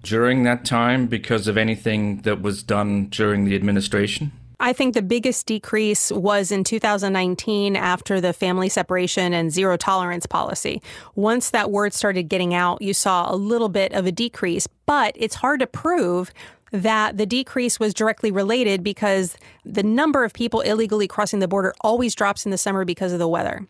during 0.09 0.43
that 0.45 0.65
time 0.65 1.07
because 1.07 1.47
of 1.47 1.57
anything 1.57 2.23
that 2.23 2.41
was 2.41 2.63
done 2.63 3.07
during 3.07 3.45
the 3.45 3.55
administration? 3.55 4.33
I 4.61 4.73
think 4.73 4.95
the 4.95 5.03
biggest 5.03 5.47
decrease 5.47 6.11
was 6.11 6.51
in 6.51 6.65
2019 6.65 7.77
after 7.77 8.21
the 8.21 8.33
family 8.33 8.69
separation 8.69 9.33
and 9.33 9.53
zero 9.53 9.77
tolerance 9.77 10.27
policy. 10.27 10.83
Once 11.15 11.51
that 11.51 11.71
word 11.71 11.93
started 11.93 12.25
getting 12.25 12.55
out, 12.55 12.83
you 12.83 12.93
saw 12.93 13.33
a 13.33 13.37
little 13.37 13.69
bit 13.69 13.93
of 13.93 14.07
a 14.07 14.11
decrease, 14.11 14.67
but 14.87 15.15
it's 15.15 15.37
hard 15.37 15.61
to 15.61 15.67
prove 15.69 16.33
that 16.73 17.17
the 17.17 17.27
decrease 17.27 17.79
was 17.79 17.95
directly 17.95 18.31
related 18.31 18.83
because 18.83 19.37
the 19.65 19.83
number 19.83 20.25
of 20.25 20.33
people 20.33 20.61
illegally 20.63 21.07
crossing 21.07 21.39
the 21.39 21.49
border 21.49 21.73
always 21.83 22.15
drops 22.15 22.45
in 22.45 22.51
the 22.51 22.59
summer 22.59 22.85
because 22.85 23.13
of 23.13 23.19
the 23.21 23.29
weather. 23.29 23.67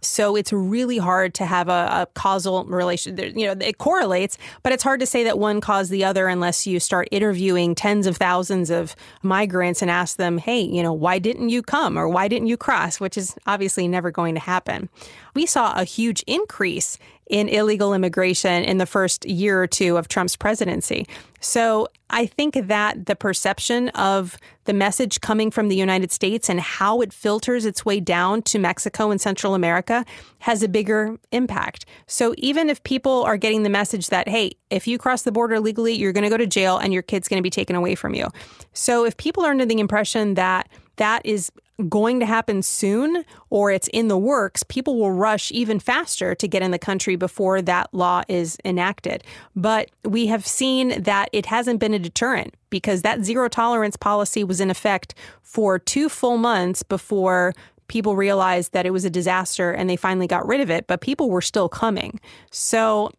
So 0.00 0.36
it's 0.36 0.52
really 0.52 0.98
hard 0.98 1.34
to 1.34 1.44
have 1.44 1.68
a, 1.68 1.88
a, 2.02 2.08
causal 2.14 2.64
relation. 2.64 3.16
You 3.18 3.54
know, 3.54 3.64
it 3.64 3.78
correlates, 3.78 4.38
but 4.62 4.72
it's 4.72 4.82
hard 4.82 5.00
to 5.00 5.06
say 5.06 5.24
that 5.24 5.38
one 5.38 5.60
caused 5.60 5.90
the 5.90 6.04
other 6.04 6.26
unless 6.26 6.66
you 6.66 6.80
start 6.80 7.08
interviewing 7.10 7.74
tens 7.74 8.06
of 8.06 8.16
thousands 8.16 8.70
of 8.70 8.96
migrants 9.22 9.82
and 9.82 9.90
ask 9.90 10.16
them, 10.16 10.38
hey, 10.38 10.60
you 10.60 10.82
know, 10.82 10.92
why 10.92 11.18
didn't 11.18 11.50
you 11.50 11.62
come 11.62 11.98
or 11.98 12.08
why 12.08 12.28
didn't 12.28 12.48
you 12.48 12.56
cross, 12.56 12.98
which 13.00 13.18
is 13.18 13.36
obviously 13.46 13.88
never 13.88 14.10
going 14.10 14.34
to 14.34 14.40
happen. 14.40 14.88
We 15.34 15.46
saw 15.46 15.78
a 15.78 15.84
huge 15.84 16.22
increase 16.26 16.98
in 17.30 17.48
illegal 17.48 17.94
immigration 17.94 18.64
in 18.64 18.78
the 18.78 18.86
first 18.86 19.24
year 19.24 19.62
or 19.62 19.66
two 19.66 19.96
of 19.96 20.08
Trump's 20.08 20.36
presidency. 20.36 21.06
So 21.40 21.88
I 22.10 22.26
think 22.26 22.54
that 22.66 23.06
the 23.06 23.14
perception 23.14 23.88
of 23.90 24.36
the 24.64 24.72
message 24.74 25.20
coming 25.20 25.50
from 25.50 25.68
the 25.68 25.76
United 25.76 26.10
States 26.10 26.50
and 26.50 26.60
how 26.60 27.00
it 27.00 27.12
filters 27.12 27.64
its 27.64 27.84
way 27.84 28.00
down 28.00 28.42
to 28.42 28.58
Mexico 28.58 29.10
and 29.10 29.20
Central 29.20 29.54
America 29.54 30.04
has 30.40 30.62
a 30.62 30.68
bigger 30.68 31.16
impact. 31.30 31.86
So 32.06 32.34
even 32.36 32.68
if 32.68 32.82
people 32.82 33.22
are 33.22 33.36
getting 33.36 33.62
the 33.62 33.70
message 33.70 34.08
that, 34.08 34.28
hey, 34.28 34.52
if 34.68 34.86
you 34.88 34.98
cross 34.98 35.22
the 35.22 35.32
border 35.32 35.54
illegally, 35.54 35.94
you're 35.94 36.12
going 36.12 36.24
to 36.24 36.30
go 36.30 36.36
to 36.36 36.46
jail 36.46 36.78
and 36.78 36.92
your 36.92 37.02
kid's 37.02 37.28
going 37.28 37.38
to 37.38 37.42
be 37.42 37.50
taken 37.50 37.76
away 37.76 37.94
from 37.94 38.12
you. 38.12 38.26
So 38.72 39.04
if 39.04 39.16
people 39.16 39.44
are 39.44 39.50
under 39.50 39.64
the 39.64 39.78
impression 39.78 40.34
that 40.34 40.68
that 40.96 41.24
is 41.24 41.50
going 41.88 42.20
to 42.20 42.26
happen 42.26 42.62
soon 42.62 43.24
or 43.48 43.70
it's 43.70 43.88
in 43.88 44.08
the 44.08 44.18
works, 44.18 44.62
people 44.62 44.98
will 44.98 45.12
rush 45.12 45.50
even 45.52 45.78
faster 45.78 46.34
to 46.34 46.48
get 46.48 46.62
in 46.62 46.70
the 46.70 46.78
country 46.78 47.16
before 47.16 47.62
that 47.62 47.92
law 47.92 48.22
is 48.28 48.58
enacted. 48.64 49.24
But 49.56 49.90
we 50.04 50.26
have 50.26 50.46
seen 50.46 51.02
that 51.02 51.28
it 51.32 51.46
hasn't 51.46 51.80
been 51.80 51.94
a 51.94 51.98
deterrent 51.98 52.54
because 52.70 53.02
that 53.02 53.24
zero 53.24 53.48
tolerance 53.48 53.96
policy 53.96 54.44
was 54.44 54.60
in 54.60 54.70
effect 54.70 55.14
for 55.42 55.78
two 55.78 56.08
full 56.08 56.36
months 56.36 56.82
before 56.82 57.54
people 57.88 58.14
realized 58.14 58.72
that 58.72 58.86
it 58.86 58.90
was 58.90 59.04
a 59.04 59.10
disaster 59.10 59.72
and 59.72 59.90
they 59.90 59.96
finally 59.96 60.28
got 60.28 60.46
rid 60.46 60.60
of 60.60 60.70
it, 60.70 60.86
but 60.86 61.00
people 61.00 61.28
were 61.28 61.42
still 61.42 61.68
coming. 61.68 62.20
So 62.52 63.10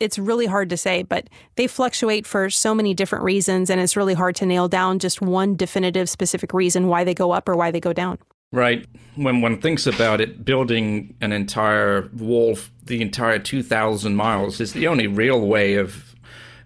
it's 0.00 0.18
really 0.18 0.46
hard 0.46 0.70
to 0.70 0.76
say, 0.76 1.02
but 1.02 1.28
they 1.56 1.66
fluctuate 1.66 2.26
for 2.26 2.50
so 2.50 2.74
many 2.74 2.94
different 2.94 3.24
reasons, 3.24 3.70
and 3.70 3.80
it's 3.80 3.96
really 3.96 4.14
hard 4.14 4.36
to 4.36 4.46
nail 4.46 4.68
down 4.68 4.98
just 4.98 5.20
one 5.20 5.56
definitive 5.56 6.08
specific 6.08 6.52
reason 6.52 6.88
why 6.88 7.04
they 7.04 7.14
go 7.14 7.32
up 7.32 7.48
or 7.48 7.56
why 7.56 7.70
they 7.70 7.80
go 7.80 7.92
down. 7.92 8.18
Right. 8.52 8.86
When 9.16 9.40
one 9.40 9.60
thinks 9.60 9.86
about 9.86 10.20
it, 10.20 10.44
building 10.44 11.16
an 11.20 11.32
entire 11.32 12.08
wall, 12.16 12.56
the 12.84 13.02
entire 13.02 13.38
2,000 13.38 14.14
miles, 14.14 14.60
is 14.60 14.72
the 14.72 14.86
only 14.86 15.06
real 15.08 15.44
way 15.46 15.74
of 15.74 16.14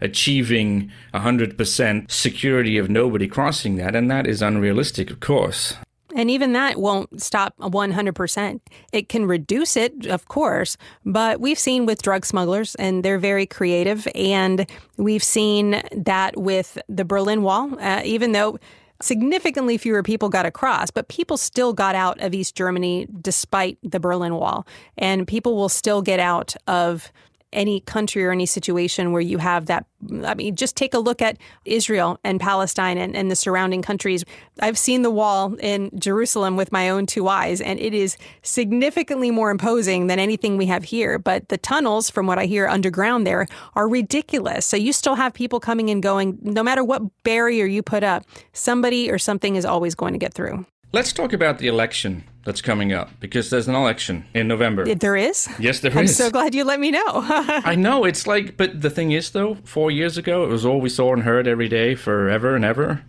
achieving 0.00 0.90
100% 1.14 2.11
security 2.11 2.78
of 2.78 2.90
nobody 2.90 3.26
crossing 3.26 3.76
that. 3.76 3.96
And 3.96 4.11
that 4.11 4.26
is 4.26 4.42
unrealistic, 4.42 5.11
of 5.11 5.20
course. 5.20 5.74
And 6.14 6.31
even 6.31 6.53
that 6.55 6.79
won't 6.79 7.21
stop 7.21 7.57
100%. 7.59 8.61
It 8.92 9.09
can 9.09 9.27
reduce 9.27 9.77
it, 9.77 10.07
of 10.07 10.29
course, 10.29 10.77
but 11.05 11.40
we've 11.40 11.59
seen 11.59 11.85
with 11.85 12.03
drug 12.03 12.25
smugglers, 12.25 12.75
and 12.77 13.05
they're 13.05 13.18
very 13.18 13.47
creative. 13.47 14.09
And 14.14 14.66
we've 14.97 15.23
seen 15.23 15.83
that 15.94 16.38
with 16.38 16.79
the 16.88 17.05
Berlin 17.05 17.42
Wall, 17.42 17.79
uh, 17.79 18.03
even 18.05 18.33
though 18.33 18.59
significantly 19.01 19.79
fewer 19.79 20.03
people 20.03 20.29
got 20.29 20.47
across, 20.47 20.90
but 20.90 21.09
people 21.09 21.37
still 21.37 21.73
got 21.73 21.94
out 21.94 22.21
of 22.21 22.35
East 22.35 22.57
Germany 22.57 23.07
despite 23.21 23.79
the 23.83 24.01
Berlin 24.01 24.35
Wall. 24.35 24.66
And 24.97 25.27
people 25.27 25.57
will 25.57 25.68
still 25.68 26.03
get 26.03 26.18
out 26.18 26.57
of 26.66 27.12
any 27.52 27.80
country 27.80 28.24
or 28.24 28.30
any 28.30 28.46
situation 28.46 29.12
where 29.12 29.22
you 29.22 29.38
have 29.38 29.66
that. 29.66 29.87
I 30.24 30.34
mean, 30.34 30.54
just 30.54 30.76
take 30.76 30.94
a 30.94 30.98
look 30.98 31.22
at 31.22 31.38
Israel 31.64 32.20
and 32.22 32.38
Palestine 32.38 32.98
and, 32.98 33.16
and 33.16 33.30
the 33.30 33.37
surrounding 33.37 33.82
countries. 33.82 34.24
I've 34.61 34.78
seen 34.78 35.02
the 35.02 35.11
wall 35.11 35.54
in 35.54 35.90
Jerusalem 35.98 36.56
with 36.56 36.70
my 36.72 36.88
own 36.88 37.06
two 37.06 37.28
eyes, 37.28 37.61
and 37.61 37.80
it 37.80 37.94
is 37.94 38.16
significantly 38.42 39.30
more 39.30 39.50
imposing 39.50 40.06
than 40.06 40.18
anything 40.18 40.56
we 40.56 40.66
have 40.66 40.84
here. 40.84 41.18
But 41.18 41.48
the 41.48 41.58
tunnels, 41.58 42.11
from 42.11 42.26
what 42.26 42.38
I 42.38 42.44
hear 42.44 42.68
underground 42.68 43.26
there, 43.26 43.46
are 43.74 43.88
ridiculous. 43.88 44.66
So 44.66 44.76
you 44.76 44.92
still 44.92 45.14
have 45.14 45.34
people 45.34 45.58
coming 45.58 45.90
and 45.90 46.02
going. 46.02 46.38
No 46.42 46.62
matter 46.62 46.84
what 46.84 47.02
barrier 47.24 47.66
you 47.66 47.82
put 47.82 48.02
up, 48.02 48.24
somebody 48.52 49.11
or 49.11 49.18
something 49.18 49.56
is 49.56 49.64
always 49.64 49.94
going 49.94 50.12
to 50.12 50.18
get 50.18 50.34
through. 50.34 50.64
Let's 50.90 51.12
talk 51.12 51.33
about 51.35 51.59
the 51.59 51.66
election 51.66 52.24
that's 52.44 52.62
coming 52.62 52.94
up 52.94 53.11
because 53.20 53.51
there's 53.51 53.68
an 53.68 53.74
election 53.74 54.24
in 54.33 54.48
November. 54.48 54.94
There 54.94 55.16
is? 55.16 55.46
Yes, 55.59 55.81
there 55.81 55.92
I'm 55.92 56.05
is. 56.05 56.16
so 56.16 56.31
glad 56.31 56.55
you 56.55 56.64
let 56.64 56.81
me 56.81 56.90
know. 56.90 57.03
I 57.07 57.74
know. 57.74 58.05
It's 58.05 58.27
like, 58.27 58.57
but 58.57 58.81
the 58.81 58.88
thing 58.88 59.12
is, 59.12 59.31
though, 59.31 59.57
four 59.64 59.90
years 59.90 60.16
ago, 60.16 60.44
it 60.44 60.48
was 60.48 60.64
all 60.64 60.81
we 60.81 60.88
saw 60.88 61.12
and 61.12 61.24
heard 61.24 61.46
every 61.46 61.68
day 61.68 61.94
forever 61.94 62.57
and 62.57 62.64
ever. 62.64 63.03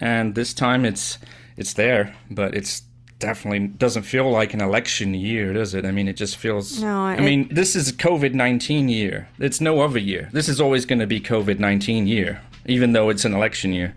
And 0.00 0.34
this 0.34 0.52
time 0.52 0.84
it's 0.84 1.18
it's 1.56 1.74
there, 1.74 2.16
but 2.30 2.54
it's 2.54 2.82
definitely 3.20 3.68
doesn't 3.68 4.02
feel 4.04 4.28
like 4.28 4.52
an 4.54 4.60
election 4.62 5.14
year, 5.14 5.52
does 5.52 5.74
it? 5.74 5.84
I 5.84 5.92
mean, 5.92 6.08
it 6.08 6.14
just 6.16 6.36
feels. 6.36 6.82
No, 6.82 7.04
I 7.04 7.14
it- 7.14 7.20
mean, 7.20 7.48
this 7.54 7.76
is 7.76 7.92
COVID 7.92 8.34
19 8.34 8.88
year. 8.88 9.28
It's 9.38 9.60
no 9.60 9.82
other 9.82 10.00
year. 10.00 10.30
This 10.32 10.48
is 10.48 10.60
always 10.60 10.84
going 10.84 10.98
to 11.00 11.06
be 11.06 11.20
COVID 11.20 11.60
19 11.60 12.08
year, 12.08 12.40
even 12.66 12.90
though 12.92 13.08
it's 13.08 13.24
an 13.24 13.34
election 13.34 13.72
year. 13.72 13.94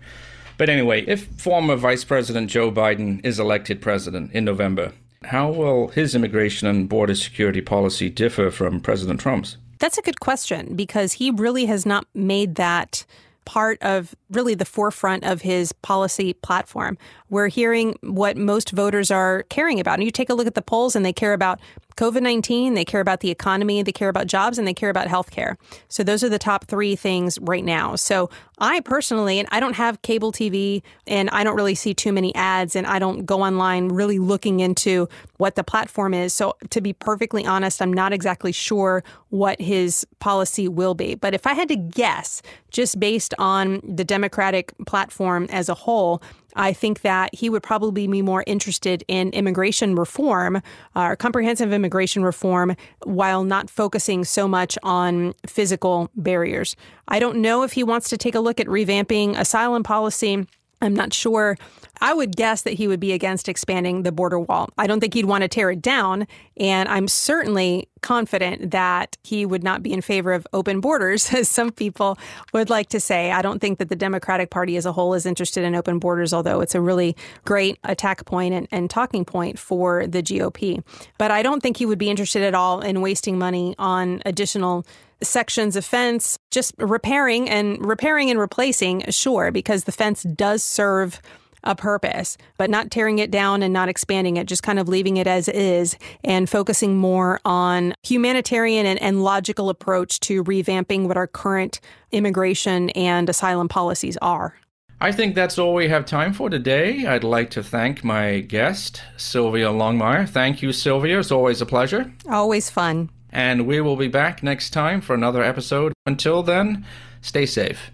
But 0.56 0.68
anyway, 0.68 1.04
if 1.06 1.26
former 1.40 1.76
Vice 1.76 2.04
President 2.04 2.48
Joe 2.48 2.70
Biden 2.70 3.24
is 3.24 3.40
elected 3.40 3.80
president 3.80 4.32
in 4.32 4.44
November, 4.44 4.92
how 5.24 5.50
will 5.50 5.88
his 5.88 6.14
immigration 6.14 6.68
and 6.68 6.88
border 6.88 7.14
security 7.14 7.60
policy 7.60 8.08
differ 8.08 8.50
from 8.50 8.80
President 8.80 9.20
Trump's? 9.20 9.56
That's 9.80 9.98
a 9.98 10.02
good 10.02 10.20
question 10.20 10.76
because 10.76 11.14
he 11.14 11.30
really 11.30 11.66
has 11.66 11.84
not 11.84 12.06
made 12.14 12.54
that 12.54 13.04
part 13.44 13.82
of 13.82 14.14
really 14.30 14.54
the 14.54 14.64
forefront 14.64 15.24
of 15.24 15.42
his 15.42 15.72
policy 15.72 16.32
platform. 16.34 16.96
We're 17.28 17.48
hearing 17.48 17.96
what 18.00 18.36
most 18.36 18.70
voters 18.70 19.10
are 19.10 19.42
caring 19.44 19.80
about. 19.80 19.94
And 19.94 20.04
you 20.04 20.10
take 20.10 20.30
a 20.30 20.34
look 20.34 20.46
at 20.46 20.54
the 20.54 20.62
polls 20.62 20.96
and 20.96 21.04
they 21.04 21.12
care 21.12 21.34
about 21.34 21.60
COVID 21.96 22.22
19, 22.22 22.74
they 22.74 22.84
care 22.84 23.00
about 23.00 23.20
the 23.20 23.30
economy, 23.30 23.82
they 23.82 23.92
care 23.92 24.08
about 24.08 24.26
jobs, 24.26 24.58
and 24.58 24.66
they 24.66 24.74
care 24.74 24.90
about 24.90 25.06
healthcare. 25.08 25.56
So 25.88 26.02
those 26.02 26.24
are 26.24 26.28
the 26.28 26.38
top 26.38 26.66
three 26.66 26.96
things 26.96 27.38
right 27.40 27.64
now. 27.64 27.96
So 27.96 28.30
I 28.58 28.80
personally, 28.80 29.38
and 29.38 29.48
I 29.50 29.60
don't 29.60 29.74
have 29.74 30.02
cable 30.02 30.32
TV 30.32 30.82
and 31.06 31.28
I 31.30 31.42
don't 31.42 31.56
really 31.56 31.74
see 31.74 31.92
too 31.92 32.12
many 32.12 32.34
ads 32.34 32.76
and 32.76 32.86
I 32.86 32.98
don't 32.98 33.26
go 33.26 33.42
online 33.42 33.88
really 33.88 34.18
looking 34.18 34.60
into 34.60 35.08
what 35.38 35.56
the 35.56 35.64
platform 35.64 36.14
is. 36.14 36.32
So 36.32 36.56
to 36.70 36.80
be 36.80 36.92
perfectly 36.92 37.44
honest, 37.44 37.82
I'm 37.82 37.92
not 37.92 38.12
exactly 38.12 38.52
sure 38.52 39.02
what 39.30 39.60
his 39.60 40.06
policy 40.20 40.68
will 40.68 40.94
be. 40.94 41.16
But 41.16 41.34
if 41.34 41.46
I 41.46 41.54
had 41.54 41.68
to 41.68 41.76
guess, 41.76 42.42
just 42.70 43.00
based 43.00 43.34
on 43.38 43.80
the 43.82 44.04
Democratic 44.04 44.72
platform 44.86 45.46
as 45.50 45.68
a 45.68 45.74
whole, 45.74 46.22
I 46.54 46.72
think 46.72 47.02
that 47.02 47.34
he 47.34 47.50
would 47.50 47.62
probably 47.62 48.06
be 48.06 48.22
more 48.22 48.44
interested 48.46 49.04
in 49.08 49.30
immigration 49.30 49.94
reform, 49.94 50.62
uh, 50.94 51.16
comprehensive 51.16 51.72
immigration 51.72 52.22
reform, 52.22 52.76
while 53.04 53.44
not 53.44 53.70
focusing 53.70 54.24
so 54.24 54.46
much 54.46 54.78
on 54.82 55.34
physical 55.46 56.10
barriers. 56.14 56.76
I 57.08 57.18
don't 57.18 57.38
know 57.38 57.62
if 57.62 57.72
he 57.72 57.84
wants 57.84 58.08
to 58.10 58.16
take 58.16 58.34
a 58.34 58.40
look 58.40 58.60
at 58.60 58.66
revamping 58.66 59.38
asylum 59.38 59.82
policy. 59.82 60.46
I'm 60.80 60.94
not 60.94 61.12
sure. 61.12 61.56
I 62.04 62.12
would 62.12 62.36
guess 62.36 62.60
that 62.62 62.74
he 62.74 62.86
would 62.86 63.00
be 63.00 63.12
against 63.12 63.48
expanding 63.48 64.02
the 64.02 64.12
border 64.12 64.38
wall. 64.38 64.68
I 64.76 64.86
don't 64.86 65.00
think 65.00 65.14
he'd 65.14 65.24
want 65.24 65.40
to 65.40 65.48
tear 65.48 65.70
it 65.70 65.80
down. 65.80 66.26
And 66.58 66.86
I'm 66.86 67.08
certainly 67.08 67.88
confident 68.02 68.72
that 68.72 69.16
he 69.24 69.46
would 69.46 69.64
not 69.64 69.82
be 69.82 69.90
in 69.90 70.02
favor 70.02 70.34
of 70.34 70.46
open 70.52 70.80
borders, 70.80 71.32
as 71.32 71.48
some 71.48 71.72
people 71.72 72.18
would 72.52 72.68
like 72.68 72.90
to 72.90 73.00
say. 73.00 73.30
I 73.30 73.40
don't 73.40 73.58
think 73.58 73.78
that 73.78 73.88
the 73.88 73.96
Democratic 73.96 74.50
Party 74.50 74.76
as 74.76 74.84
a 74.84 74.92
whole 74.92 75.14
is 75.14 75.24
interested 75.24 75.64
in 75.64 75.74
open 75.74 75.98
borders, 75.98 76.34
although 76.34 76.60
it's 76.60 76.74
a 76.74 76.80
really 76.82 77.16
great 77.46 77.78
attack 77.84 78.26
point 78.26 78.52
and, 78.52 78.68
and 78.70 78.90
talking 78.90 79.24
point 79.24 79.58
for 79.58 80.06
the 80.06 80.22
GOP. 80.22 80.84
But 81.16 81.30
I 81.30 81.42
don't 81.42 81.62
think 81.62 81.78
he 81.78 81.86
would 81.86 81.98
be 81.98 82.10
interested 82.10 82.42
at 82.42 82.54
all 82.54 82.82
in 82.82 83.00
wasting 83.00 83.38
money 83.38 83.74
on 83.78 84.20
additional 84.26 84.84
sections 85.22 85.74
of 85.74 85.86
fence, 85.86 86.38
just 86.50 86.74
repairing 86.76 87.48
and 87.48 87.82
repairing 87.82 88.30
and 88.30 88.38
replacing, 88.38 89.04
sure, 89.10 89.50
because 89.50 89.84
the 89.84 89.92
fence 89.92 90.22
does 90.22 90.62
serve 90.62 91.22
a 91.64 91.74
purpose, 91.74 92.38
but 92.56 92.70
not 92.70 92.90
tearing 92.90 93.18
it 93.18 93.30
down 93.30 93.62
and 93.62 93.72
not 93.72 93.88
expanding 93.88 94.36
it, 94.36 94.46
just 94.46 94.62
kind 94.62 94.78
of 94.78 94.88
leaving 94.88 95.16
it 95.16 95.26
as 95.26 95.48
is 95.48 95.96
and 96.22 96.48
focusing 96.48 96.96
more 96.96 97.40
on 97.44 97.94
humanitarian 98.02 98.86
and, 98.86 99.00
and 99.02 99.24
logical 99.24 99.68
approach 99.68 100.20
to 100.20 100.44
revamping 100.44 101.08
what 101.08 101.16
our 101.16 101.26
current 101.26 101.80
immigration 102.12 102.90
and 102.90 103.28
asylum 103.28 103.68
policies 103.68 104.16
are. 104.22 104.54
I 105.00 105.12
think 105.12 105.34
that's 105.34 105.58
all 105.58 105.74
we 105.74 105.88
have 105.88 106.06
time 106.06 106.32
for 106.32 106.48
today. 106.48 107.04
I'd 107.04 107.24
like 107.24 107.50
to 107.50 107.62
thank 107.62 108.04
my 108.04 108.40
guest, 108.40 109.02
Sylvia 109.16 109.66
Longmire. 109.68 110.28
Thank 110.28 110.62
you, 110.62 110.72
Sylvia. 110.72 111.18
It's 111.18 111.32
always 111.32 111.60
a 111.60 111.66
pleasure. 111.66 112.12
Always 112.28 112.70
fun. 112.70 113.10
And 113.30 113.66
we 113.66 113.80
will 113.80 113.96
be 113.96 114.08
back 114.08 114.42
next 114.42 114.70
time 114.70 115.00
for 115.00 115.12
another 115.12 115.42
episode. 115.42 115.92
Until 116.06 116.42
then, 116.42 116.86
stay 117.20 117.44
safe. 117.44 117.90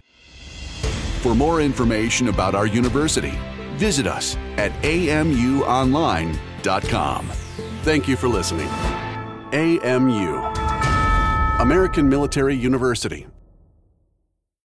For 1.21 1.35
more 1.35 1.59
information 1.59 2.27
about 2.27 2.55
our 2.55 2.67
university, 2.67 3.33
visit 3.81 4.05
us 4.05 4.37
at 4.57 4.71
amuonline.com. 4.83 7.25
Thank 7.81 8.07
you 8.07 8.15
for 8.15 8.27
listening. 8.27 8.69
AMU, 9.53 10.35
American 11.59 12.07
Military 12.07 12.55
University. 12.55 13.25